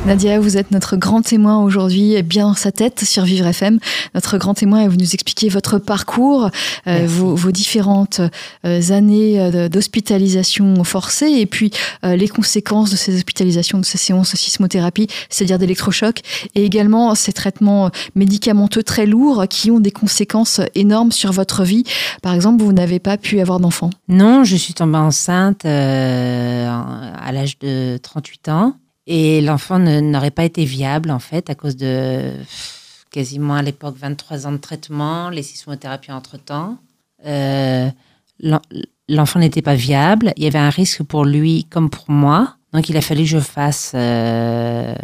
Nadia, 0.07 0.41
vous 0.41 0.57
êtes 0.57 0.71
notre 0.71 0.97
grand 0.97 1.21
témoin 1.21 1.63
aujourd'hui, 1.63 2.23
bien 2.23 2.49
dans 2.49 2.55
sa 2.55 2.73
tête 2.73 3.05
sur 3.05 3.25
Vivre 3.25 3.47
FM. 3.47 3.79
Notre 4.15 4.39
grand 4.39 4.55
témoin, 4.55 4.81
et 4.81 4.89
vous 4.89 4.97
nous 4.97 5.13
expliquez 5.13 5.51
votre 5.51 5.79
parcours, 5.79 6.51
euh, 6.87 7.05
vos, 7.07 7.35
vos 7.35 7.51
différentes 7.51 8.21
euh, 8.65 8.91
années 8.91 9.39
euh, 9.39 9.69
d'hospitalisation 9.69 10.83
forcée 10.85 11.27
et 11.27 11.47
puis 11.47 11.73
euh, 12.05 12.17
les 12.17 12.29
conséquences 12.29 12.91
de 12.91 12.97
ces 12.97 13.15
hospitalisations, 13.17 13.79
de 13.79 13.85
ces 13.85 13.99
séances 13.99 14.33
de 14.33 14.39
sismothérapie, 14.39 15.09
c'est-à-dire 15.29 15.59
d'électrochocs, 15.59 16.23
et 16.55 16.65
également 16.65 17.15
ces 17.15 17.33
traitements 17.33 17.91
médicamenteux 18.15 18.83
très 18.83 19.05
lourds 19.05 19.45
qui 19.49 19.71
ont 19.71 19.81
des 19.81 19.91
conséquences 19.91 20.61
énormes 20.75 21.13
sur 21.13 21.33
votre 21.33 21.65
vie. 21.65 21.85
Par 22.23 22.33
exemple, 22.35 22.63
vous 22.63 22.73
n'avez 22.73 22.99
pas 22.99 23.19
pu 23.19 23.41
avoir 23.41 23.61
d'enfant. 23.61 23.91
Non, 24.09 24.45
je 24.45 24.57
suis 24.57 24.75
tombée 24.75 24.99
enceinte 24.99 25.65
euh, 25.65 26.69
à 26.69 27.33
l'âge 27.33 27.59
de 27.59 27.99
38 28.03 28.49
ans 28.49 28.77
et 29.11 29.41
l'enfant 29.41 29.79
n'aurait 29.79 30.31
pas 30.31 30.45
été 30.45 30.65
viable 30.65 31.11
en 31.11 31.19
fait 31.19 31.49
à 31.51 31.55
cause 31.55 31.77
de 31.77 32.33
quasiment 33.11 33.55
à 33.55 33.63
l'époque 33.63 33.97
23 33.99 34.47
ans 34.47 34.53
de 34.53 34.59
traitement, 34.59 35.31
les 35.31 35.43
sismothérapies 35.43 36.13
entre-temps. 36.13 36.77
Euh, 37.27 37.89
l'en- 38.41 38.61
L'enfant 39.11 39.39
n'était 39.39 39.63
pas 39.63 39.75
viable, 39.75 40.35
il 40.37 40.45
y 40.45 40.47
avait 40.47 40.59
un 40.59 40.69
risque 40.69 41.03
pour 41.03 41.25
lui 41.25 41.65
comme 41.71 41.89
pour 41.89 42.11
moi, 42.11 42.57
donc 42.75 42.91
il 42.91 42.97
a 42.99 43.01
fallu 43.01 43.23
que 43.23 43.29
je 43.31 43.39
fasse 43.39 43.93
euh, 43.95 44.95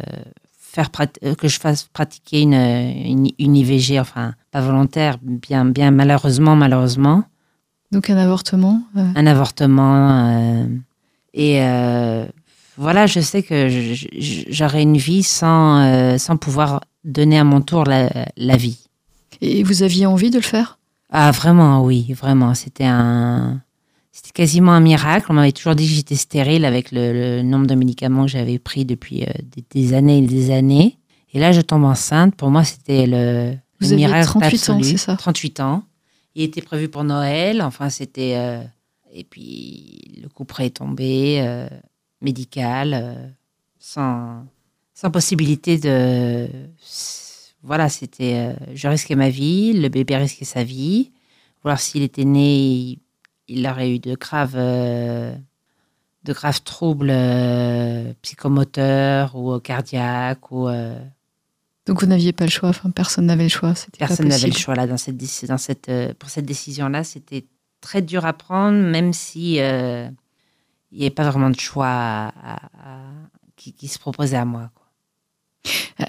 faire 0.60 0.90
euh, 1.24 1.34
que 1.34 1.48
je 1.48 1.58
fasse 1.58 1.84
pratiquer 1.84 2.42
une, 2.42 2.52
une, 2.52 3.30
une 3.38 3.56
IVG, 3.56 3.98
enfin 3.98 4.34
pas 4.50 4.60
volontaire, 4.60 5.16
bien 5.22 5.64
bien 5.64 5.90
malheureusement 5.90 6.54
malheureusement 6.54 7.24
Donc 7.92 8.10
un 8.10 8.18
avortement. 8.18 8.82
euh, 8.98 9.06
un 9.16 9.26
avortement. 9.26 10.68
et 11.32 11.62
voilà, 12.76 13.06
je 13.06 13.20
sais 13.20 13.42
que 13.42 13.68
j'aurais 14.50 14.82
une 14.82 14.96
vie 14.96 15.22
sans, 15.22 15.80
euh, 15.82 16.18
sans 16.18 16.36
pouvoir 16.36 16.80
donner 17.04 17.38
à 17.38 17.44
mon 17.44 17.60
tour 17.60 17.84
la, 17.84 18.10
la 18.36 18.56
vie. 18.56 18.78
et 19.40 19.62
vous 19.62 19.82
aviez 19.82 20.06
envie 20.06 20.30
de 20.30 20.36
le 20.36 20.42
faire? 20.42 20.78
Ah, 21.10 21.30
vraiment, 21.30 21.82
oui, 21.84 22.12
vraiment. 22.12 22.54
C'était 22.54 22.84
un. 22.86 23.60
C'était 24.10 24.30
quasiment 24.32 24.72
un 24.72 24.80
miracle. 24.80 25.26
On 25.28 25.34
m'avait 25.34 25.52
toujours 25.52 25.74
dit 25.74 25.86
que 25.88 25.92
j'étais 25.94 26.14
stérile 26.16 26.64
avec 26.64 26.90
le, 26.92 27.12
le 27.12 27.42
nombre 27.42 27.66
de 27.66 27.74
médicaments 27.74 28.24
que 28.24 28.30
j'avais 28.30 28.58
pris 28.58 28.84
depuis 28.84 29.22
euh, 29.24 29.26
des, 29.54 29.64
des 29.70 29.94
années 29.94 30.18
et 30.18 30.22
des 30.26 30.50
années. 30.52 30.98
Et 31.32 31.38
là, 31.40 31.52
je 31.52 31.60
tombe 31.60 31.84
enceinte. 31.84 32.34
Pour 32.36 32.50
moi, 32.50 32.64
c'était 32.64 33.06
le, 33.06 33.54
Vous 33.80 33.90
le 33.90 33.96
miracle 33.96 34.24
38 34.26 34.70
ans, 34.70 34.82
c'est 34.82 34.96
ça? 34.96 35.16
38 35.16 35.60
ans. 35.60 35.82
Il 36.36 36.42
était 36.44 36.62
prévu 36.62 36.88
pour 36.88 37.04
Noël. 37.04 37.60
Enfin, 37.62 37.90
c'était. 37.90 38.34
euh, 38.36 38.62
Et 39.12 39.24
puis, 39.24 40.00
le 40.22 40.28
coup 40.28 40.44
près 40.44 40.66
est 40.66 40.76
tombé, 40.78 41.38
euh, 42.24 42.30
médical, 42.30 42.94
euh, 42.94 43.28
sans, 43.78 44.44
sans 44.94 45.10
possibilité 45.10 45.78
de. 45.78 46.48
Voilà, 47.62 47.88
c'était. 47.88 48.34
euh, 48.34 48.74
je 48.74 48.88
risquais 48.88 49.16
ma 49.16 49.30
vie, 49.30 49.72
le 49.72 49.88
bébé 49.88 50.16
risquait 50.16 50.44
sa 50.44 50.64
vie. 50.64 51.12
Voir 51.62 51.80
s'il 51.80 52.02
était 52.02 52.24
né, 52.24 52.56
il, 52.56 52.98
il 53.48 53.66
aurait 53.66 53.90
eu 53.94 53.98
de 53.98 54.14
graves. 54.14 54.54
euh, 54.56 55.34
de 56.24 56.32
graves 56.32 56.62
troubles 56.62 57.12
psychomoteurs 58.22 59.36
ou 59.36 59.58
cardiaques 59.60 60.50
ou 60.50 60.68
Donc 61.86 62.00
vous 62.00 62.06
n'aviez 62.06 62.32
pas 62.32 62.44
le 62.44 62.50
choix, 62.50 62.70
enfin 62.70 62.90
personne 62.90 63.26
n'avait 63.26 63.42
le 63.42 63.48
choix. 63.50 63.74
Personne 63.98 64.28
n'avait 64.28 64.46
le 64.46 64.54
choix 64.54 64.74
là 64.74 64.86
dans 64.86 64.96
cette, 64.96 65.18
dans 65.46 65.58
cette, 65.58 65.90
pour 66.18 66.30
cette 66.30 66.46
décision-là. 66.46 67.04
C'était 67.04 67.44
très 67.82 68.00
dur 68.00 68.24
à 68.24 68.32
prendre, 68.32 68.78
même 68.78 69.12
si 69.12 69.60
euh, 69.60 70.08
il 70.94 71.00
n'y 71.00 71.04
avait 71.06 71.14
pas 71.14 71.28
vraiment 71.28 71.50
de 71.50 71.58
choix 71.58 71.86
à- 71.88 72.28
à- 72.28 72.66
à- 72.78 73.00
qui, 73.56 73.72
qui 73.72 73.88
se 73.88 73.98
proposait 73.98 74.36
à 74.36 74.44
moi. 74.44 74.70
quoi. 74.74 74.84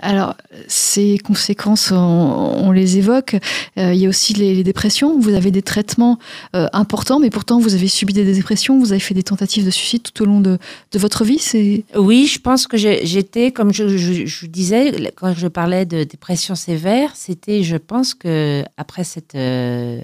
Alors, 0.01 0.35
ces 0.67 1.17
conséquences, 1.19 1.91
on, 1.91 1.95
on 1.95 2.71
les 2.71 2.97
évoque. 2.97 3.35
Euh, 3.77 3.93
il 3.93 3.99
y 3.99 4.05
a 4.05 4.09
aussi 4.09 4.33
les, 4.33 4.53
les 4.53 4.63
dépressions. 4.63 5.17
Vous 5.19 5.33
avez 5.33 5.51
des 5.51 5.61
traitements 5.61 6.17
euh, 6.55 6.67
importants, 6.73 7.19
mais 7.19 7.29
pourtant 7.29 7.59
vous 7.59 7.73
avez 7.73 7.87
subi 7.87 8.11
des 8.13 8.25
dépressions. 8.33 8.77
Vous 8.79 8.91
avez 8.91 8.99
fait 8.99 9.13
des 9.13 9.23
tentatives 9.23 9.63
de 9.65 9.69
suicide 9.71 10.01
tout 10.03 10.23
au 10.23 10.25
long 10.25 10.41
de, 10.41 10.57
de 10.91 10.99
votre 10.99 11.23
vie. 11.23 11.39
C'est 11.39 11.83
Oui, 11.95 12.27
je 12.27 12.39
pense 12.39 12.67
que 12.67 12.77
j'étais, 12.77 13.51
comme 13.51 13.73
je, 13.73 13.87
je, 13.97 14.45
disais, 14.47 15.11
quand 15.15 15.33
je 15.33 15.47
parlais 15.47 15.85
de 15.85 16.03
dépression 16.03 16.55
sévère, 16.55 17.15
c'était, 17.15 17.63
je 17.63 17.77
pense 17.77 18.13
que 18.13 18.63
après 18.77 19.03
cette 19.03 19.35
euh, 19.35 20.01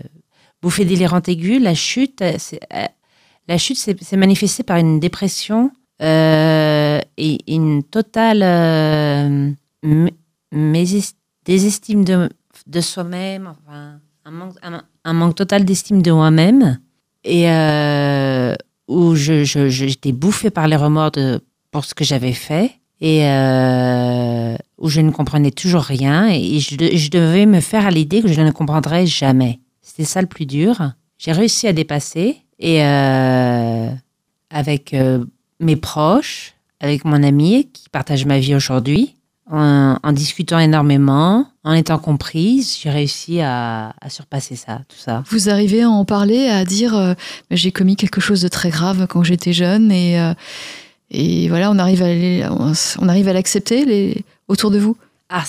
bouffée 0.62 0.86
délirante 0.86 1.28
aiguë, 1.28 1.60
la 1.60 1.76
chute, 1.76 2.24
la 3.52 3.58
chute 3.58 3.78
s'est 3.78 4.18
manifestée 4.18 4.64
par 4.64 4.78
une 4.78 5.02
dépression 5.02 5.72
euh, 6.02 7.02
et 7.18 7.54
une 7.54 7.84
totale 7.84 8.44
euh, 8.44 9.52
désestime 11.46 12.06
de, 12.06 12.30
soi-même, 12.80 13.48
enfin, 13.48 14.00
un, 15.04 15.14
manque, 15.14 15.36
total 15.36 15.66
d'estime 15.66 16.02
de 16.02 16.12
moi-même, 16.14 16.80
et 17.26 17.52
euh, 17.52 18.56
où 18.88 19.16
j'étais 19.16 20.14
bouffée 20.14 20.50
par 20.50 20.70
les 20.70 20.78
remords 20.78 21.12
pour 21.72 21.84
ce 21.84 21.94
que 21.94 22.06
j'avais 22.06 22.34
fait. 22.34 22.72
et 23.02 23.24
où 24.78 24.88
je 24.88 25.02
ne 25.02 25.12
comprenais 25.12 25.52
toujours 25.52 25.84
rien 25.84 26.28
et 26.30 26.60
je, 26.60 26.76
je 26.96 27.10
devais 27.10 27.46
me 27.46 27.60
faire 27.60 27.86
à 27.86 27.92
l'idée 27.92 28.22
que 28.22 28.30
je 28.30 28.42
ne 28.42 28.52
comprendrais 28.52 29.06
jamais. 29.06 29.60
C'était 29.82 30.06
ça 30.06 30.22
le 30.22 30.28
plus 30.28 30.46
dur. 30.46 30.94
J'ai 31.18 31.34
réussi 31.34 31.68
à 31.68 31.74
dépasser 31.74 32.38
et 32.62 32.84
euh, 32.86 33.90
avec 34.50 34.94
euh, 34.94 35.26
mes 35.60 35.76
proches, 35.76 36.54
avec 36.80 37.04
mon 37.06 37.22
ami 37.24 37.70
qui 37.74 37.90
partage 37.90 38.26
ma 38.26 38.40
vie 38.40 38.56
aujourd'hui, 38.56 39.16
en, 39.52 39.98
en 40.02 40.12
discutant 40.14 40.60
énormément, 40.60 41.48
en 41.66 41.74
étant 41.74 41.98
comprise, 42.00 42.78
j'ai 42.82 42.90
réussi 42.90 43.42
à, 43.42 43.94
à 44.00 44.10
surpasser 44.10 44.56
ça, 44.56 44.82
tout 44.88 44.98
ça. 44.98 45.24
Vous 45.30 45.50
arrivez 45.50 45.84
à 45.84 45.90
en 45.90 46.06
parler, 46.06 46.48
à 46.48 46.64
dire 46.64 46.96
euh, 46.96 47.14
j'ai 47.52 47.72
commis 47.74 47.96
quelque 47.98 48.22
chose 48.22 48.42
de 48.42 48.48
très 48.48 48.70
grave 48.70 49.08
quand 49.10 49.24
j'étais 49.24 49.52
jeune 49.54 49.92
et, 49.92 50.18
et 51.10 51.50
voilà, 51.50 51.70
on 51.72 51.78
arrive 51.80 52.02
à, 52.02 52.08
les- 52.08 52.46
on, 52.50 52.72
on 53.00 53.10
arrive 53.10 53.28
à 53.28 53.34
l'accepter 53.34 53.84
les, 53.86 54.24
autour 54.48 54.72
de 54.72 54.80
vous? 54.80 54.96
Ah, 55.30 55.44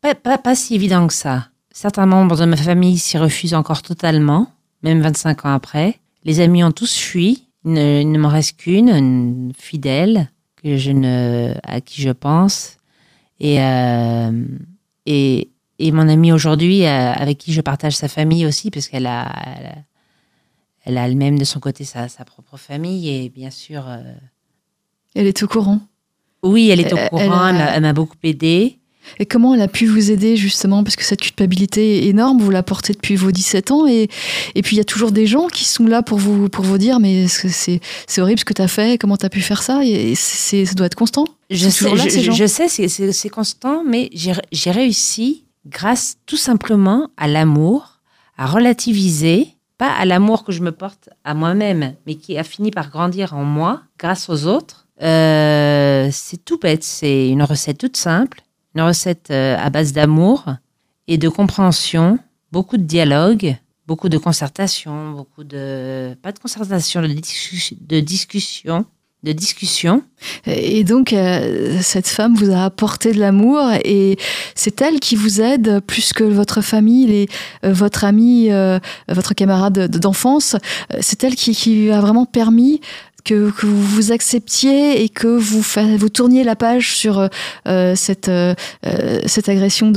pas, 0.00 0.38
pas 0.38 0.54
si 0.54 0.74
évident 0.74 1.06
que 1.06 1.14
ça. 1.14 1.48
Certains 1.72 2.06
membres 2.06 2.36
de 2.36 2.44
ma 2.44 2.56
famille 2.56 2.98
s'y 2.98 3.18
refusent 3.18 3.54
encore 3.54 3.82
totalement, 3.82 4.50
même 4.82 5.00
25 5.00 5.44
ans 5.46 5.54
après. 5.54 5.98
Les 6.28 6.40
amis 6.40 6.62
ont 6.62 6.72
tous 6.72 6.94
fui. 6.94 7.48
Il 7.64 7.72
ne, 7.72 8.02
il 8.02 8.12
ne 8.12 8.18
m'en 8.18 8.28
reste 8.28 8.58
qu'une, 8.58 8.90
une 8.90 9.52
fidèle, 9.56 10.30
que 10.62 10.76
je 10.76 10.90
ne, 10.90 11.54
à 11.62 11.80
qui 11.80 12.02
je 12.02 12.10
pense. 12.10 12.76
Et, 13.40 13.62
euh, 13.62 14.44
et, 15.06 15.48
et 15.78 15.90
mon 15.90 16.06
amie 16.06 16.30
aujourd'hui, 16.30 16.84
euh, 16.84 17.12
avec 17.12 17.38
qui 17.38 17.54
je 17.54 17.62
partage 17.62 17.96
sa 17.96 18.08
famille 18.08 18.44
aussi, 18.44 18.70
parce 18.70 18.88
qu'elle 18.88 19.06
a, 19.06 19.32
elle 19.56 19.66
a, 19.66 19.74
elle 20.84 20.98
a 20.98 21.08
elle-même 21.08 21.38
de 21.38 21.44
son 21.44 21.60
côté 21.60 21.84
sa, 21.84 22.08
sa 22.08 22.26
propre 22.26 22.58
famille. 22.58 23.08
Et 23.08 23.30
bien 23.30 23.50
sûr, 23.50 23.88
euh, 23.88 24.02
Elle 25.14 25.28
est 25.28 25.42
au 25.42 25.48
courant. 25.48 25.80
oui, 26.42 26.68
elle 26.68 26.80
est 26.80 26.92
au 26.92 27.08
courant, 27.08 27.48
elle 27.48 27.70
elle 27.74 27.80
m'a 27.80 27.94
beaucoup 27.94 28.18
aidée. 28.22 28.78
Et 29.18 29.26
comment 29.26 29.54
elle 29.54 29.62
a 29.62 29.68
pu 29.68 29.86
vous 29.86 30.10
aider 30.10 30.36
justement 30.36 30.84
Parce 30.84 30.96
que 30.96 31.04
cette 31.04 31.20
culpabilité 31.20 32.04
est 32.04 32.08
énorme, 32.08 32.40
vous 32.40 32.50
la 32.50 32.62
portez 32.62 32.92
depuis 32.92 33.16
vos 33.16 33.30
17 33.32 33.70
ans 33.70 33.86
et, 33.86 34.08
et 34.54 34.62
puis 34.62 34.76
il 34.76 34.78
y 34.78 34.80
a 34.80 34.84
toujours 34.84 35.12
des 35.12 35.26
gens 35.26 35.46
qui 35.46 35.64
sont 35.64 35.86
là 35.86 36.02
pour 36.02 36.18
vous, 36.18 36.48
pour 36.48 36.64
vous 36.64 36.78
dire 36.78 37.00
mais 37.00 37.26
c'est 37.28 37.80
c'est 38.06 38.20
horrible 38.20 38.40
ce 38.40 38.44
que 38.44 38.52
tu 38.52 38.62
as 38.62 38.68
fait, 38.68 38.98
comment 39.00 39.16
tu 39.16 39.26
as 39.26 39.30
pu 39.30 39.40
faire 39.40 39.62
ça 39.62 39.84
et 39.84 40.14
c'est 40.14 40.64
ça 40.66 40.74
doit 40.74 40.86
être 40.86 40.94
constant. 40.94 41.24
Je 41.50 41.68
sais, 41.70 41.84
là, 41.94 42.04
je, 42.08 42.46
sais, 42.46 42.68
c'est- 42.68 43.28
constant, 43.30 43.82
mais 43.84 44.10
j'ai 44.12 44.32
j'ai 44.52 44.70
réussi 44.70 45.44
grâce 45.66 46.16
tout 46.26 46.36
simplement 46.36 47.08
à 47.16 47.26
l'amour, 47.26 48.00
à 48.36 48.46
relativiser, 48.46 49.48
pas 49.78 49.90
à 49.90 50.04
l'amour 50.04 50.44
que 50.44 50.52
je 50.52 50.60
me 50.60 50.72
porte 50.72 51.08
à 51.24 51.34
moi-même, 51.34 51.94
mais 52.06 52.16
qui 52.16 52.36
a 52.36 52.44
fini 52.44 52.70
par 52.70 52.90
grandir 52.90 53.34
en 53.34 53.44
moi 53.44 53.82
grâce 53.98 54.28
aux 54.28 54.46
autres. 54.46 54.86
Euh, 55.02 56.08
c'est 56.12 56.44
tout 56.44 56.58
bête, 56.58 56.84
c'est 56.84 57.28
une 57.28 57.42
recette 57.42 57.78
toute 57.78 57.96
simple, 57.96 58.42
une 58.74 58.82
recette 58.82 59.28
euh, 59.30 59.56
à 59.58 59.70
base 59.70 59.92
d'amour 59.92 60.44
et 61.06 61.18
de 61.18 61.28
compréhension, 61.28 62.18
beaucoup 62.52 62.76
de 62.76 62.82
dialogue, 62.82 63.56
beaucoup 63.86 64.08
de 64.08 64.18
concertation, 64.18 65.12
beaucoup 65.12 65.44
de 65.44 66.14
pas 66.22 66.32
de 66.32 66.38
concertation, 66.38 67.00
de, 67.02 67.08
de 67.08 68.00
discussion, 68.00 68.84
de 69.24 69.32
discussion. 69.32 70.02
Et 70.46 70.84
donc 70.84 71.12
euh, 71.12 71.78
cette 71.80 72.06
femme 72.06 72.34
vous 72.36 72.50
a 72.52 72.64
apporté 72.64 73.12
de 73.12 73.18
l'amour 73.18 73.58
et 73.84 74.16
c'est 74.54 74.80
elle 74.82 75.00
qui 75.00 75.16
vous 75.16 75.40
aide 75.40 75.80
plus 75.80 76.12
que 76.12 76.22
votre 76.24 76.60
famille, 76.60 77.06
les, 77.06 77.28
euh, 77.64 77.72
votre 77.72 78.04
ami, 78.04 78.50
votre 79.08 79.34
camarade 79.34 79.88
de- 79.88 79.98
d'enfance. 79.98 80.56
C'est 81.00 81.24
elle 81.24 81.34
qui, 81.34 81.52
qui 81.54 81.90
a 81.90 82.00
vraiment 82.00 82.26
permis 82.26 82.80
que, 83.28 83.66
vous 83.66 84.12
acceptiez 84.12 85.02
et 85.02 85.08
que 85.08 85.26
vous, 85.26 85.62
vous 85.98 86.08
tourniez 86.08 86.44
la 86.44 86.56
page 86.56 86.94
sur 86.94 87.18
euh, 87.18 87.28
euh, 87.66 87.94
cette, 87.94 88.28
euh, 88.28 88.54
cette 89.26 89.48
agression 89.48 89.92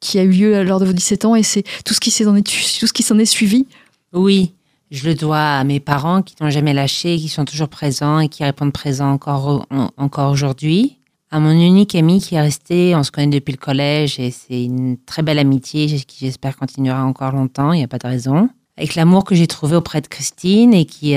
qui 0.00 0.18
a 0.18 0.22
eu 0.22 0.30
lieu 0.30 0.62
lors 0.62 0.80
de 0.80 0.84
vos 0.86 0.92
17 0.92 1.24
ans 1.24 1.34
et 1.34 1.42
c'est 1.42 1.64
tout 1.84 1.94
ce 1.94 2.00
qui 2.00 2.10
s'en 2.10 2.36
est, 2.36 2.42
tout 2.42 2.86
ce 2.86 2.92
qui 2.92 3.02
s'en 3.02 3.18
est 3.18 3.24
suivi? 3.24 3.66
Oui, 4.12 4.52
je 4.90 5.08
le 5.08 5.14
dois 5.14 5.58
à 5.58 5.64
mes 5.64 5.80
parents 5.80 6.22
qui 6.22 6.34
n'ont 6.40 6.50
jamais 6.50 6.72
lâché, 6.72 7.16
qui 7.16 7.28
sont 7.28 7.44
toujours 7.44 7.68
présents 7.68 8.20
et 8.20 8.28
qui 8.28 8.44
répondent 8.44 8.72
présents 8.72 9.10
encore, 9.12 9.66
en- 9.70 9.90
encore 9.96 10.30
aujourd'hui. 10.30 10.96
À 11.30 11.40
mon 11.40 11.50
unique 11.50 11.94
ami 11.94 12.20
qui 12.20 12.36
est 12.36 12.40
resté, 12.40 12.94
on 12.96 13.02
se 13.02 13.10
connaît 13.10 13.26
depuis 13.38 13.52
le 13.52 13.58
collège 13.58 14.18
et 14.18 14.30
c'est 14.30 14.64
une 14.64 14.96
très 15.04 15.22
belle 15.22 15.38
amitié 15.38 15.86
qui 15.86 16.24
j'espère 16.24 16.56
continuera 16.56 17.04
encore 17.04 17.32
longtemps, 17.32 17.72
il 17.72 17.78
n'y 17.78 17.84
a 17.84 17.88
pas 17.88 17.98
de 17.98 18.06
raison. 18.06 18.48
Avec 18.78 18.94
l'amour 18.94 19.24
que 19.24 19.34
j'ai 19.34 19.48
trouvé 19.48 19.76
auprès 19.76 20.00
de 20.00 20.06
Christine 20.06 20.72
et 20.72 20.86
qui, 20.86 21.16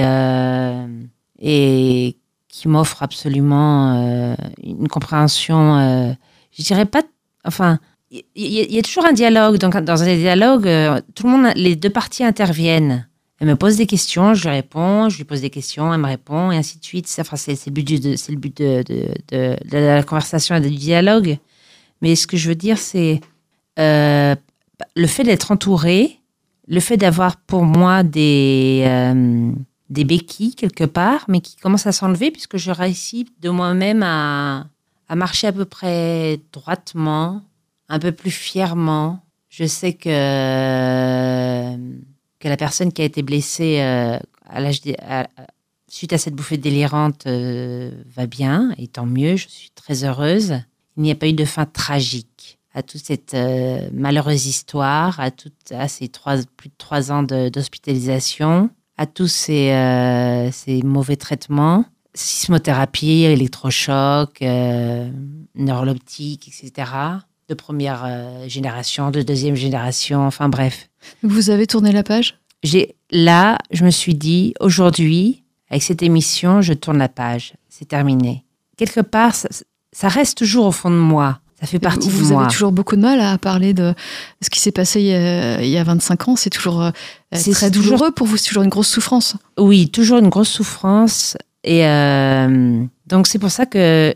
et 1.41 2.15
qui 2.47 2.67
m'offre 2.67 3.01
absolument 3.01 3.95
euh, 3.95 4.35
une 4.61 4.87
compréhension, 4.87 5.77
euh, 5.77 6.13
je 6.51 6.63
dirais 6.63 6.85
pas, 6.85 7.01
enfin, 7.45 7.79
il 8.11 8.21
y, 8.35 8.77
a 8.77 8.81
toujours 8.81 9.05
un 9.05 9.13
dialogue. 9.13 9.57
Donc, 9.57 9.77
dans 9.77 10.03
un 10.03 10.15
dialogue, 10.15 10.67
euh, 10.67 10.99
tout 11.15 11.27
les 11.55 11.77
deux 11.77 11.89
parties 11.89 12.25
interviennent. 12.25 13.07
Elle 13.39 13.47
me 13.47 13.55
pose 13.55 13.77
des 13.77 13.87
questions, 13.87 14.33
je 14.33 14.43
lui 14.43 14.49
réponds, 14.49 15.07
je 15.09 15.17
lui 15.17 15.23
pose 15.23 15.41
des 15.41 15.49
questions, 15.49 15.93
elle 15.93 16.01
me 16.01 16.07
répond, 16.07 16.51
et 16.51 16.57
ainsi 16.57 16.77
de 16.77 16.83
suite. 16.83 17.07
Enfin, 17.19 17.37
c'est- 17.37 17.65
le 17.65 17.71
but, 17.71 18.57
de, 18.57 19.55
la 19.71 20.03
conversation 20.03 20.55
et 20.55 20.61
du 20.61 20.69
dialogue. 20.69 21.37
Mais 22.01 22.15
ce 22.15 22.27
que 22.27 22.35
je 22.35 22.49
veux 22.49 22.55
dire, 22.55 22.77
c'est 22.77 23.21
le 23.77 25.07
fait 25.07 25.23
d'être 25.23 25.51
entouré, 25.51 26.19
le 26.67 26.81
fait 26.81 26.97
d'avoir 26.97 27.37
pour 27.37 27.63
moi 27.63 28.03
des, 28.03 28.85
des 29.91 30.05
béquilles 30.05 30.55
quelque 30.55 30.85
part, 30.85 31.25
mais 31.27 31.41
qui 31.41 31.57
commencent 31.57 31.85
à 31.85 31.91
s'enlever 31.91 32.31
puisque 32.31 32.57
je 32.57 32.71
réussis 32.71 33.27
de 33.41 33.49
moi-même 33.49 34.01
à, 34.03 34.65
marcher 35.13 35.47
à 35.47 35.51
peu 35.51 35.65
près 35.65 36.39
droitement, 36.53 37.43
un 37.89 37.99
peu 37.99 38.13
plus 38.13 38.31
fièrement. 38.31 39.21
Je 39.49 39.65
sais 39.65 39.91
que, 39.93 40.09
que 42.39 42.47
la 42.47 42.57
personne 42.57 42.93
qui 42.93 43.01
a 43.01 43.05
été 43.05 43.21
blessée 43.21 43.81
euh, 43.81 44.17
suite 45.89 46.13
à 46.13 46.17
cette 46.17 46.35
bouffée 46.35 46.57
délirante 46.57 47.27
euh, 47.27 47.91
va 48.15 48.25
bien, 48.27 48.73
et 48.77 48.87
tant 48.87 49.05
mieux, 49.05 49.35
je 49.35 49.49
suis 49.49 49.71
très 49.75 50.05
heureuse. 50.05 50.61
Il 50.95 51.03
n'y 51.03 51.11
a 51.11 51.15
pas 51.15 51.27
eu 51.27 51.33
de 51.33 51.43
fin 51.43 51.65
tragique 51.65 52.59
à 52.73 52.81
toute 52.81 53.03
cette 53.03 53.33
euh, 53.33 53.89
malheureuse 53.91 54.45
histoire, 54.45 55.19
à, 55.19 55.31
toute, 55.31 55.73
à 55.73 55.89
ces 55.89 56.07
trois, 56.07 56.37
plus 56.55 56.69
de 56.69 56.75
trois 56.77 57.11
ans 57.11 57.23
d'hospitalisation, 57.23 58.69
à 59.01 59.07
tous 59.07 59.27
ces, 59.27 59.71
euh, 59.71 60.51
ces 60.51 60.83
mauvais 60.83 61.15
traitements, 61.15 61.85
sismothérapie, 62.13 63.23
électrochoc, 63.23 64.39
euh, 64.43 65.09
neuroloptique, 65.55 66.47
etc. 66.47 66.91
De 67.49 67.55
première 67.55 68.03
euh, 68.05 68.47
génération, 68.47 69.09
de 69.09 69.23
deuxième 69.23 69.55
génération, 69.55 70.23
enfin 70.27 70.49
bref. 70.49 70.87
Vous 71.23 71.49
avez 71.49 71.65
tourné 71.65 71.91
la 71.91 72.03
page? 72.03 72.37
J'ai 72.61 72.93
là, 73.09 73.57
je 73.71 73.83
me 73.85 73.89
suis 73.89 74.13
dit 74.13 74.53
aujourd'hui, 74.59 75.41
avec 75.71 75.81
cette 75.81 76.03
émission, 76.03 76.61
je 76.61 76.73
tourne 76.73 76.99
la 76.99 77.09
page. 77.09 77.53
C'est 77.69 77.87
terminé. 77.87 78.45
Quelque 78.77 79.01
part, 79.01 79.33
ça, 79.33 79.49
ça 79.91 80.09
reste 80.09 80.37
toujours 80.37 80.67
au 80.67 80.71
fond 80.71 80.91
de 80.91 80.95
moi. 80.95 81.39
Ça 81.61 81.67
fait 81.67 81.79
partie 81.79 82.09
vous 82.09 82.23
de 82.27 82.33
moi. 82.33 82.41
avez 82.43 82.51
toujours 82.51 82.71
beaucoup 82.71 82.95
de 82.95 83.01
mal 83.01 83.19
à 83.21 83.37
parler 83.37 83.73
de 83.73 83.93
ce 84.41 84.49
qui 84.49 84.59
s'est 84.59 84.71
passé 84.71 84.99
il 84.99 85.05
y, 85.07 85.13
a, 85.13 85.61
il 85.61 85.69
y 85.69 85.77
a 85.77 85.83
25 85.83 86.27
ans. 86.29 86.35
C'est 86.35 86.49
toujours 86.49 86.81
euh, 86.81 86.89
C'est 87.33 87.51
très 87.51 87.69
toujours- 87.69 87.91
douloureux 87.97 88.11
pour 88.11 88.25
vous. 88.27 88.35
C'est 88.37 88.47
toujours 88.47 88.63
une 88.63 88.69
grosse 88.69 88.87
souffrance. 88.89 89.35
Oui, 89.59 89.89
toujours 89.89 90.17
une 90.17 90.29
grosse 90.29 90.49
souffrance. 90.49 91.37
Et 91.63 91.85
euh, 91.85 92.83
donc 93.05 93.27
c'est 93.27 93.37
pour 93.37 93.51
ça 93.51 93.67
que 93.67 94.13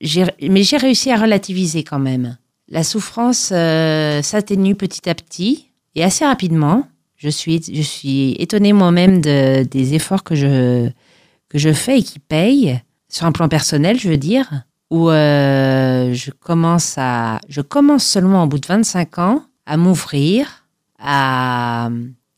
j'ai, 0.00 0.24
mais 0.48 0.62
j'ai 0.62 0.76
réussi 0.76 1.10
à 1.10 1.16
relativiser 1.16 1.82
quand 1.82 1.98
même. 1.98 2.36
La 2.68 2.84
souffrance 2.84 3.50
euh, 3.52 4.22
s'atténue 4.22 4.76
petit 4.76 5.08
à 5.10 5.14
petit 5.16 5.70
et 5.96 6.04
assez 6.04 6.24
rapidement. 6.24 6.86
Je 7.16 7.28
suis, 7.28 7.60
je 7.72 7.82
suis 7.82 8.32
étonnée 8.38 8.72
moi-même 8.72 9.20
de, 9.20 9.64
des 9.64 9.94
efforts 9.94 10.22
que 10.24 10.34
je, 10.34 10.88
que 11.48 11.58
je 11.58 11.72
fais 11.72 11.98
et 11.98 12.02
qui 12.02 12.18
payent 12.20 12.80
sur 13.08 13.26
un 13.26 13.32
plan 13.32 13.48
personnel, 13.48 13.98
je 13.98 14.08
veux 14.08 14.16
dire, 14.16 14.64
où 14.90 15.10
euh, 15.10 16.12
je 16.12 16.30
commence 16.30 16.94
à, 16.98 17.40
je 17.48 17.60
commence 17.60 18.04
seulement 18.04 18.44
au 18.44 18.46
bout 18.46 18.58
de 18.58 18.66
25 18.66 19.18
ans 19.18 19.42
à 19.66 19.76
m'ouvrir, 19.76 20.66
à, 20.98 21.86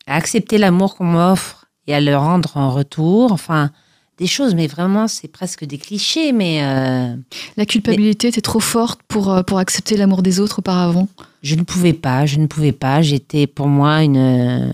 à 0.07 0.15
accepter 0.15 0.59
l'amour 0.59 0.97
qu'on 0.97 1.05
m'offre 1.05 1.67
et 1.87 1.95
à 1.95 2.01
le 2.01 2.17
rendre 2.17 2.57
en 2.57 2.71
retour. 2.71 3.33
Enfin, 3.33 3.71
des 4.19 4.27
choses, 4.27 4.55
mais 4.55 4.67
vraiment, 4.67 5.09
c'est 5.09 5.29
presque 5.29 5.65
des 5.65 5.79
clichés, 5.79 6.33
mais 6.33 6.63
euh, 6.63 7.15
La 7.57 7.67
culpabilité 7.67 8.29
était 8.29 8.41
trop 8.41 8.61
forte 8.61 9.01
pour, 9.09 9.31
euh, 9.31 9.43
pour 9.43 9.59
accepter 9.59 9.97
l'amour 9.97 10.23
des 10.23 10.41
autres 10.41 10.61
auparavant? 10.61 11.09
je 11.43 11.55
ne 11.55 11.63
pouvais 11.63 11.93
pas, 11.93 12.27
je 12.27 12.39
ne 12.39 12.47
pouvais 12.47 12.73
pas. 12.73 13.03
J'étais 13.03 13.47
pour 13.47 13.69
moi 13.69 14.03
une 14.03 14.17
euh, 14.17 14.73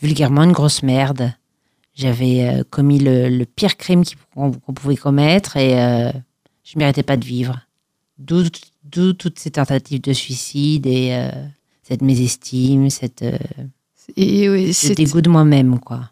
vulgairement 0.00 0.44
une 0.44 0.52
grosse 0.52 0.82
merde. 0.82 1.32
J'avais 1.94 2.48
euh, 2.48 2.62
commis 2.68 2.98
le, 2.98 3.28
le 3.28 3.44
pire 3.46 3.76
crime 3.76 4.04
qu'on 4.34 4.52
pouvait 4.52 4.96
commettre 4.96 5.56
et 5.56 6.12
je 6.64 6.78
méritais 6.78 7.02
pas 7.02 7.16
de 7.16 7.24
vivre. 7.24 7.60
D'où 8.18 8.44
d'où 8.84 9.12
toutes 9.14 9.38
ces 9.38 9.50
tentatives 9.52 10.00
de 10.00 10.12
suicide 10.12 10.86
et 10.86 11.10
euh, 11.14 11.30
cette 11.82 12.02
mésestime, 12.02 12.90
cette 12.90 13.22
euh, 13.22 13.38
Et, 14.16 14.44
et 14.44 14.72
ce 14.72 14.88
c'est- 14.88 14.94
dégoût 14.94 15.20
de 15.20 15.30
moi-même, 15.30 15.78
quoi. 15.80 16.10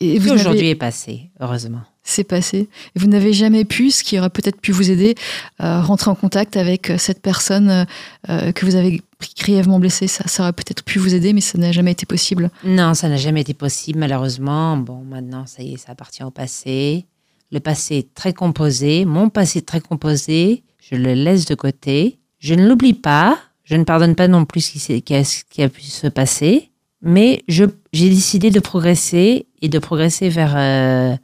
et 0.00 0.18
vous 0.18 0.30
aujourd'hui 0.32 0.68
est 0.68 0.74
passé, 0.74 1.30
heureusement. 1.40 1.80
s'est 2.02 2.24
passé. 2.24 2.68
Et 2.94 2.98
vous 2.98 3.06
n'avez 3.06 3.32
jamais 3.32 3.64
pu, 3.64 3.90
ce 3.90 4.02
qui 4.04 4.18
aurait 4.18 4.30
peut-être 4.30 4.60
pu 4.60 4.72
vous 4.72 4.90
aider, 4.90 5.14
euh, 5.62 5.80
rentrer 5.80 6.10
en 6.10 6.14
contact 6.14 6.56
avec 6.56 6.92
cette 6.98 7.22
personne 7.22 7.86
euh, 8.28 8.52
que 8.52 8.66
vous 8.66 8.74
avez 8.76 9.00
grièvement 9.38 9.78
blessée. 9.78 10.06
Ça, 10.08 10.26
ça 10.26 10.42
aurait 10.42 10.52
peut-être 10.52 10.82
pu 10.84 10.98
vous 10.98 11.14
aider, 11.14 11.32
mais 11.32 11.40
ça 11.40 11.58
n'a 11.58 11.70
jamais 11.72 11.92
été 11.92 12.04
possible. 12.06 12.50
Non, 12.64 12.94
ça 12.94 13.08
n'a 13.08 13.16
jamais 13.16 13.40
été 13.42 13.54
possible, 13.54 13.98
malheureusement. 14.00 14.76
Bon, 14.76 15.02
maintenant, 15.04 15.46
ça 15.46 15.62
y 15.62 15.74
est, 15.74 15.76
ça 15.76 15.92
appartient 15.92 16.22
au 16.24 16.30
passé. 16.30 17.04
Le 17.50 17.60
passé 17.60 18.08
très 18.14 18.32
composé. 18.32 19.04
Mon 19.04 19.30
passé 19.30 19.62
très 19.62 19.80
composé. 19.80 20.62
Je 20.78 20.94
le 20.96 21.14
laisse 21.14 21.46
de 21.46 21.54
côté. 21.54 22.18
Je 22.38 22.54
ne 22.54 22.66
l'oublie 22.66 22.94
pas. 22.94 23.38
Je 23.64 23.76
ne 23.76 23.84
pardonne 23.84 24.14
pas 24.14 24.28
non 24.28 24.44
plus 24.44 24.60
ce 24.60 24.98
qui, 24.98 25.14
a, 25.14 25.22
qui 25.50 25.62
a 25.62 25.68
pu 25.68 25.82
se 25.82 26.06
passer. 26.06 26.70
Mais 27.02 27.44
j'ai 27.46 27.68
décidé 27.92 28.50
de 28.50 28.60
progresser 28.60 29.46
et 29.60 29.68
de 29.68 29.78
progresser 29.78 30.28
vers 30.28 30.54
euh, 30.56 31.16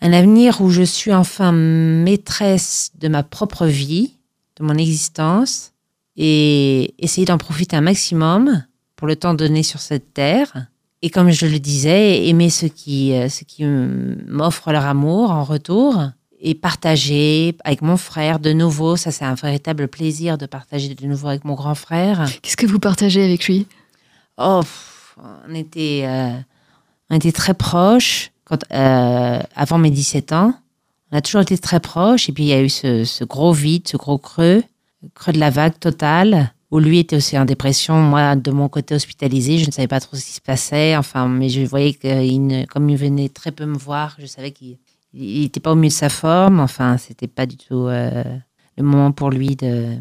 un 0.00 0.12
avenir 0.12 0.60
où 0.60 0.70
je 0.70 0.82
suis 0.82 1.12
enfin 1.12 1.52
maîtresse 1.52 2.92
de 2.98 3.08
ma 3.08 3.22
propre 3.22 3.66
vie, 3.66 4.14
de 4.56 4.64
mon 4.64 4.74
existence, 4.74 5.72
et 6.16 6.94
essayer 6.98 7.26
d'en 7.26 7.38
profiter 7.38 7.76
un 7.76 7.82
maximum 7.82 8.64
pour 8.96 9.06
le 9.06 9.16
temps 9.16 9.34
donné 9.34 9.62
sur 9.62 9.80
cette 9.80 10.14
terre. 10.14 10.66
Et 11.02 11.10
comme 11.10 11.30
je 11.30 11.46
le 11.46 11.60
disais, 11.60 12.26
aimer 12.26 12.50
ceux 12.50 12.68
qui, 12.68 13.12
euh, 13.12 13.28
ceux 13.28 13.44
qui 13.44 13.64
m'offrent 13.64 14.72
leur 14.72 14.84
amour 14.84 15.30
en 15.30 15.44
retour 15.44 16.02
et 16.40 16.54
partager 16.54 17.56
avec 17.64 17.82
mon 17.82 17.96
frère 17.96 18.38
de 18.38 18.52
nouveau. 18.52 18.96
Ça, 18.96 19.10
c'est 19.10 19.24
un 19.24 19.34
véritable 19.34 19.88
plaisir 19.88 20.38
de 20.38 20.46
partager 20.46 20.94
de 20.94 21.06
nouveau 21.06 21.28
avec 21.28 21.44
mon 21.44 21.54
grand 21.54 21.74
frère. 21.74 22.26
Qu'est-ce 22.42 22.56
que 22.56 22.66
vous 22.66 22.78
partagez 22.78 23.24
avec 23.24 23.46
lui? 23.46 23.66
Oh, 24.38 24.62
on 25.48 25.54
était, 25.54 26.02
euh, 26.04 26.36
on 27.10 27.16
était 27.16 27.32
très 27.32 27.54
proches 27.54 28.30
quand, 28.44 28.64
euh, 28.72 29.40
avant 29.54 29.78
mes 29.78 29.90
17 29.90 30.32
ans. 30.32 30.54
On 31.10 31.16
a 31.16 31.20
toujours 31.20 31.40
été 31.40 31.56
très 31.58 31.80
proches. 31.80 32.28
Et 32.28 32.32
puis, 32.32 32.44
il 32.44 32.48
y 32.48 32.52
a 32.52 32.60
eu 32.60 32.68
ce, 32.68 33.04
ce 33.04 33.24
gros 33.24 33.52
vide, 33.52 33.88
ce 33.88 33.96
gros 33.96 34.18
creux, 34.18 34.62
creux 35.14 35.32
de 35.32 35.40
la 35.40 35.50
vague 35.50 35.78
totale, 35.78 36.52
où 36.70 36.78
lui 36.78 36.98
était 36.98 37.16
aussi 37.16 37.38
en 37.38 37.44
dépression. 37.44 38.00
Moi, 38.00 38.36
de 38.36 38.50
mon 38.50 38.68
côté 38.68 38.94
hospitalisé, 38.94 39.58
je 39.58 39.66
ne 39.66 39.70
savais 39.70 39.88
pas 39.88 40.00
trop 40.00 40.16
ce 40.16 40.24
qui 40.24 40.32
se 40.32 40.40
passait. 40.40 40.96
Enfin, 40.96 41.28
mais 41.28 41.48
je 41.48 41.62
voyais 41.62 41.94
que, 41.94 42.66
comme 42.66 42.88
il 42.90 42.96
venait 42.96 43.28
très 43.28 43.52
peu 43.52 43.64
me 43.66 43.76
voir, 43.78 44.16
je 44.18 44.26
savais 44.26 44.50
qu'il 44.50 44.78
n'était 45.14 45.60
pas 45.60 45.72
au 45.72 45.76
mieux 45.76 45.88
de 45.88 45.92
sa 45.92 46.08
forme. 46.10 46.60
Enfin, 46.60 46.98
c'était 46.98 47.26
pas 47.28 47.46
du 47.46 47.56
tout 47.56 47.86
euh, 47.86 48.22
le 48.76 48.82
moment 48.82 49.12
pour 49.12 49.30
lui 49.30 49.56
de. 49.56 49.96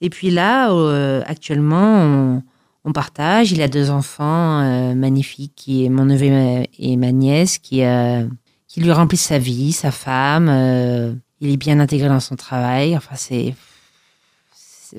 Et 0.00 0.10
puis 0.10 0.30
là, 0.30 0.72
euh, 0.72 1.22
actuellement, 1.26 2.42
on, 2.84 2.92
partage. 2.92 3.52
Il 3.52 3.60
a 3.60 3.68
deux 3.68 3.90
enfants 3.90 4.60
euh, 4.62 4.94
magnifiques, 4.94 5.52
qui 5.54 5.84
est 5.84 5.90
mon 5.90 6.06
neveu 6.06 6.64
et 6.78 6.96
ma 6.96 7.12
nièce, 7.12 7.58
qui, 7.58 7.82
euh, 7.84 8.26
qui 8.66 8.80
lui 8.80 8.90
remplissent 8.92 9.26
sa 9.26 9.38
vie, 9.38 9.72
sa 9.72 9.90
femme. 9.90 10.48
euh, 10.48 11.12
il 11.40 11.50
est 11.52 11.56
bien 11.58 11.78
intégré 11.80 12.08
dans 12.08 12.18
son 12.20 12.34
travail. 12.34 12.96
Enfin, 12.96 13.14
c'est- 13.14 13.54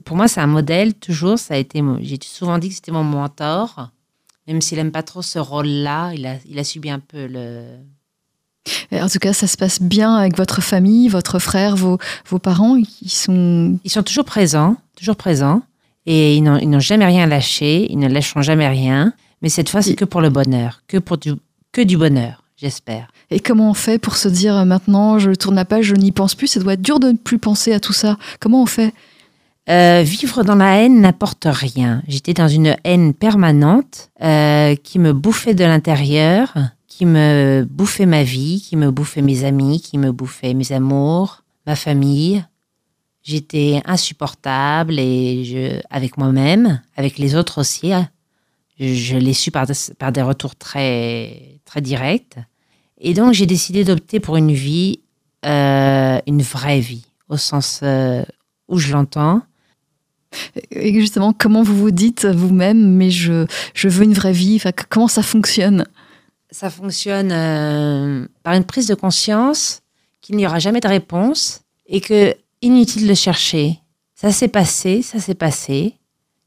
pour 0.05 0.15
moi, 0.15 0.27
c'est 0.27 0.41
un 0.41 0.47
modèle 0.47 0.93
toujours. 0.93 1.39
Ça 1.39 1.55
a 1.55 1.57
été, 1.57 1.81
j'ai 2.01 2.19
souvent 2.21 2.57
dit 2.57 2.69
que 2.69 2.75
c'était 2.75 2.91
mon 2.91 3.03
mentor, 3.03 3.89
même 4.47 4.61
s'il 4.61 4.79
aime 4.79 4.91
pas 4.91 5.03
trop 5.03 5.21
ce 5.21 5.39
rôle-là. 5.39 6.13
Il 6.13 6.25
a, 6.25 6.35
il 6.49 6.59
a 6.59 6.63
subi 6.63 6.89
un 6.89 6.99
peu 6.99 7.27
le. 7.27 7.63
En 8.91 9.07
tout 9.07 9.19
cas, 9.19 9.33
ça 9.33 9.47
se 9.47 9.57
passe 9.57 9.81
bien 9.81 10.15
avec 10.15 10.37
votre 10.37 10.61
famille, 10.61 11.07
votre 11.07 11.39
frère, 11.39 11.75
vos, 11.75 11.97
vos 12.27 12.39
parents. 12.39 12.75
Ils 12.75 13.09
sont. 13.09 13.79
Ils 13.83 13.91
sont 13.91 14.03
toujours 14.03 14.25
présents, 14.25 14.75
toujours 14.95 15.15
présents, 15.15 15.63
et 16.05 16.35
ils 16.35 16.41
n'ont, 16.43 16.79
jamais 16.79 17.05
rien 17.05 17.25
lâché. 17.25 17.91
Ils 17.91 17.99
ne 17.99 18.07
lâcheront 18.07 18.41
jamais 18.41 18.67
rien. 18.67 19.13
Mais 19.41 19.49
cette 19.49 19.69
fois, 19.69 19.81
c'est 19.81 19.95
que 19.95 20.05
pour 20.05 20.21
le 20.21 20.29
bonheur, 20.29 20.83
que 20.87 20.97
pour 20.97 21.17
du, 21.17 21.33
que 21.71 21.81
du 21.81 21.97
bonheur, 21.97 22.43
j'espère. 22.57 23.07
Et 23.31 23.39
comment 23.39 23.69
on 23.69 23.73
fait 23.73 23.99
pour 23.99 24.17
se 24.17 24.27
dire 24.27 24.55
euh, 24.55 24.65
maintenant, 24.65 25.19
je 25.19 25.31
tourne 25.31 25.55
la 25.55 25.65
page, 25.65 25.85
je 25.85 25.95
n'y 25.95 26.11
pense 26.11 26.35
plus 26.35 26.47
Ça 26.47 26.59
doit 26.59 26.73
être 26.73 26.81
dur 26.81 26.99
de 26.99 27.11
ne 27.11 27.17
plus 27.17 27.39
penser 27.39 27.73
à 27.73 27.79
tout 27.79 27.93
ça. 27.93 28.17
Comment 28.39 28.63
on 28.63 28.65
fait 28.65 28.93
Euh, 29.69 30.01
vivre 30.03 30.43
dans 30.43 30.55
la 30.55 30.81
haine 30.81 30.99
n'apporte 31.01 31.45
rien. 31.47 32.01
J'étais 32.07 32.33
dans 32.33 32.47
une 32.47 32.75
haine 32.83 33.13
permanente 33.13 34.09
euh, 34.21 34.75
qui 34.75 34.97
me 34.97 35.13
bouffait 35.13 35.53
de 35.53 35.63
l'intérieur, 35.63 36.55
qui 36.87 37.05
me 37.05 37.67
bouffait 37.69 38.07
ma 38.07 38.23
vie, 38.23 38.61
qui 38.61 38.75
me 38.75 38.89
bouffait 38.89 39.21
mes 39.21 39.43
amis, 39.43 39.79
qui 39.79 39.99
me 39.99 40.11
bouffait 40.11 40.55
mes 40.55 40.71
amours, 40.71 41.43
ma 41.67 41.75
famille. 41.75 42.43
J'étais 43.21 43.81
insupportable 43.85 44.95
et 44.97 45.81
avec 45.91 46.17
moi-même, 46.17 46.81
avec 46.95 47.19
les 47.19 47.35
autres 47.35 47.59
aussi. 47.61 47.93
hein. 47.93 48.09
Je, 48.79 49.17
l'ai 49.17 49.33
su 49.33 49.51
par, 49.51 49.67
des- 49.67 50.21
retours 50.21 50.55
très, 50.55 51.59
très 51.65 51.81
directs. 51.81 52.37
Et 52.99 53.13
donc 53.13 53.33
j'ai 53.33 53.45
décidé 53.45 53.83
d'opter 53.83 54.19
pour 54.19 54.35
une 54.37 54.53
vie, 54.53 55.01
euh, 55.45 56.17
une 56.25 56.41
vraie 56.41 56.79
vie, 56.79 57.05
au 57.27 57.37
sens 57.37 57.83
où 58.67 58.77
je 58.79 58.91
l'entends. 58.93 59.41
Et 60.71 60.99
justement, 60.99 61.33
comment 61.33 61.63
vous 61.63 61.75
vous 61.75 61.91
dites 61.91 62.25
vous-même, 62.25 62.95
mais 62.95 63.09
je, 63.09 63.45
je 63.73 63.89
veux 63.89 64.03
une 64.03 64.13
vraie 64.13 64.31
vie 64.31 64.61
Comment 64.89 65.07
ça 65.07 65.23
fonctionne? 65.23 65.85
Ça 66.51 66.69
fonctionne 66.69 67.31
euh, 67.31 68.27
par 68.43 68.53
une 68.55 68.63
prise 68.63 68.87
de 68.87 68.95
conscience 68.95 69.81
qu'il 70.21 70.35
n'y 70.35 70.47
aura 70.47 70.59
jamais 70.59 70.79
de 70.79 70.87
réponse 70.87 71.61
et 71.85 72.01
que 72.01 72.35
inutile 72.61 73.07
de 73.07 73.13
chercher. 73.13 73.79
Ça 74.15 74.31
s'est 74.31 74.47
passé, 74.47 75.01
ça 75.01 75.19
s'est 75.19 75.35
passé. 75.35 75.95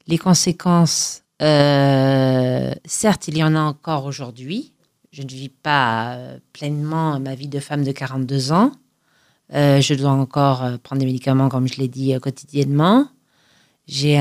Les 0.09 0.19
conséquences, 0.19 1.23
euh, 1.41 2.73
certes, 2.85 3.29
il 3.29 3.39
y 3.39 3.45
en 3.45 3.55
a 3.55 3.61
encore 3.61 4.05
aujourd'hui. 4.05 4.73
Je 5.13 5.23
ne 5.23 5.29
vis 5.29 5.51
pas 5.51 6.15
euh, 6.15 6.39
pleinement 6.53 7.21
ma 7.21 7.35
vie 7.35 7.49
de 7.49 7.61
femme 7.61 7.85
de 7.85 7.93
42 7.93 8.53
ans. 8.53 8.73
Je 9.55 9.95
dois 9.95 10.11
encore 10.11 10.79
prendre 10.83 11.01
des 11.01 11.07
médicaments, 11.07 11.51
comme 11.51 11.69
je 11.69 11.77
l'ai 11.77 11.89
dit, 11.89 12.15
quotidiennement. 12.23 13.07
J'ai 13.87 14.21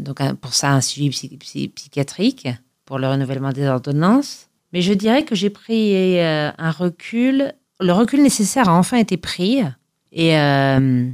donc 0.00 0.20
pour 0.40 0.54
ça 0.54 0.70
un 0.70 0.80
suivi 0.80 1.10
psy- 1.10 1.36
psy- 1.38 1.68
psychiatrique 1.68 2.48
pour 2.84 2.98
le 2.98 3.08
renouvellement 3.08 3.52
des 3.52 3.66
ordonnances. 3.66 4.46
Mais 4.72 4.82
je 4.82 4.92
dirais 4.92 5.24
que 5.24 5.34
j'ai 5.34 5.50
pris 5.50 6.18
euh, 6.20 6.50
un 6.56 6.70
recul. 6.70 7.52
Le 7.80 7.92
recul 7.92 8.22
nécessaire 8.22 8.68
a 8.68 8.74
enfin 8.78 8.98
été 8.98 9.16
pris. 9.16 9.58
Et, 10.12 10.38
euh, 10.38 11.08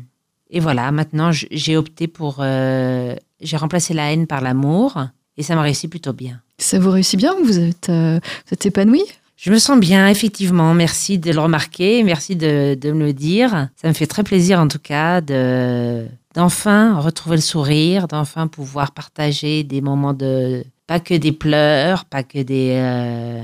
et 0.51 0.61
voilà, 0.61 0.91
maintenant, 0.93 1.31
j'ai 1.33 1.77
opté 1.77 2.07
pour. 2.07 2.37
euh, 2.41 3.15
j'ai 3.41 3.57
remplacé 3.57 3.95
la 3.95 4.13
haine 4.13 4.27
par 4.27 4.41
l'amour. 4.43 5.07
Et 5.39 5.43
ça 5.43 5.55
m'a 5.55 5.63
réussi 5.63 5.89
plutôt 5.89 6.13
bien. 6.13 6.41
Ça 6.59 6.79
vous 6.79 6.91
réussit 6.91 7.19
bien 7.19 7.35
Vous 7.43 7.59
êtes, 7.59 7.89
vous 7.91 8.53
êtes 8.53 8.67
épanoui 8.67 9.03
Je 9.37 9.51
me 9.51 9.59
sens 9.59 9.79
bien, 9.79 10.09
effectivement. 10.09 10.73
Merci 10.75 11.19
de 11.19 11.31
le 11.31 11.41
remarquer. 11.41 12.03
Merci 12.03 12.37
de, 12.37 12.75
de 12.75 12.93
me 12.93 13.07
le 13.07 13.13
dire. 13.13 13.69
Ça 13.77 13.89
me 13.89 13.93
fait 13.93 14.07
très 14.07 14.23
plaisir, 14.23 14.59
en 14.59 14.69
tout 14.69 14.79
cas, 14.79 15.21
de 15.21 16.07
d'enfin 16.35 17.01
retrouver 17.01 17.37
le 17.37 17.43
sourire, 17.43 18.09
d'enfin 18.09 18.47
pouvoir 18.47 18.93
partager 18.93 19.65
des 19.65 19.81
moments 19.81 20.13
de 20.13 20.65
pas 20.87 21.01
que 21.01 21.15
des 21.15 21.33
pleurs, 21.33 22.05
pas 22.05 22.23
que 22.23 22.43
des 22.43 22.73
euh, 22.75 23.43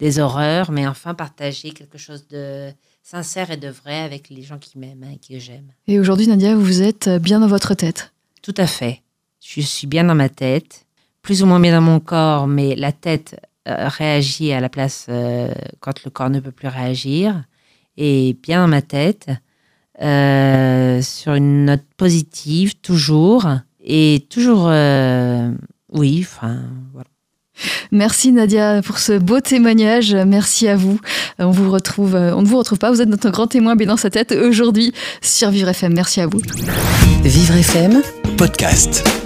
des 0.00 0.18
horreurs, 0.18 0.72
mais 0.72 0.86
enfin 0.86 1.14
partager 1.14 1.70
quelque 1.70 1.96
chose 1.98 2.26
de 2.28 2.70
sincère 3.02 3.50
et 3.50 3.56
de 3.56 3.68
vrai 3.68 4.00
avec 4.00 4.30
les 4.30 4.42
gens 4.42 4.58
qui 4.58 4.78
m'aiment 4.78 5.06
et 5.12 5.18
que 5.18 5.38
j'aime. 5.38 5.68
Et 5.86 6.00
aujourd'hui, 6.00 6.26
Nadia, 6.26 6.56
vous 6.56 6.82
êtes 6.82 7.08
bien 7.08 7.38
dans 7.38 7.46
votre 7.46 7.74
tête. 7.74 8.12
Tout 8.42 8.54
à 8.56 8.66
fait. 8.66 9.02
Je 9.40 9.60
suis 9.60 9.86
bien 9.86 10.04
dans 10.04 10.14
ma 10.14 10.28
tête, 10.28 10.86
plus 11.22 11.42
ou 11.42 11.46
moins 11.46 11.60
bien 11.60 11.72
dans 11.72 11.86
mon 11.86 12.00
corps, 12.00 12.46
mais 12.48 12.74
la 12.74 12.92
tête 12.92 13.36
réagit 13.66 14.52
à 14.52 14.60
la 14.60 14.68
place 14.68 15.06
euh, 15.08 15.52
quand 15.80 16.04
le 16.04 16.10
corps 16.10 16.30
ne 16.30 16.40
peut 16.40 16.52
plus 16.52 16.68
réagir. 16.68 17.44
Et 17.96 18.36
bien 18.42 18.62
dans 18.62 18.68
ma 18.68 18.82
tête, 18.82 19.28
euh, 20.02 21.00
sur 21.02 21.34
une 21.34 21.66
note 21.66 21.84
positive, 21.96 22.74
toujours. 22.80 23.46
Et 23.84 24.26
toujours, 24.30 24.66
euh, 24.68 25.50
oui, 25.92 26.20
enfin, 26.22 26.62
voilà. 26.92 27.08
Merci 27.92 28.32
Nadia 28.32 28.82
pour 28.82 28.98
ce 28.98 29.12
beau 29.12 29.40
témoignage. 29.40 30.14
Merci 30.14 30.66
à 30.66 30.76
vous. 30.76 30.98
On 31.38 31.50
vous 31.50 31.70
retrouve, 31.70 32.16
euh, 32.16 32.34
on 32.34 32.42
ne 32.42 32.46
vous 32.46 32.58
retrouve 32.58 32.78
pas. 32.78 32.90
Vous 32.90 33.00
êtes 33.00 33.08
notre 33.08 33.30
grand 33.30 33.46
témoin 33.46 33.76
bien 33.76 33.86
dans 33.86 33.96
sa 33.96 34.10
tête 34.10 34.32
aujourd'hui 34.32 34.92
sur 35.22 35.50
Vivre 35.50 35.68
FM. 35.68 35.94
Merci 35.94 36.20
à 36.20 36.26
vous. 36.26 36.40
Vivre 37.22 37.54
FM 37.54 38.02
Podcast. 38.36 39.23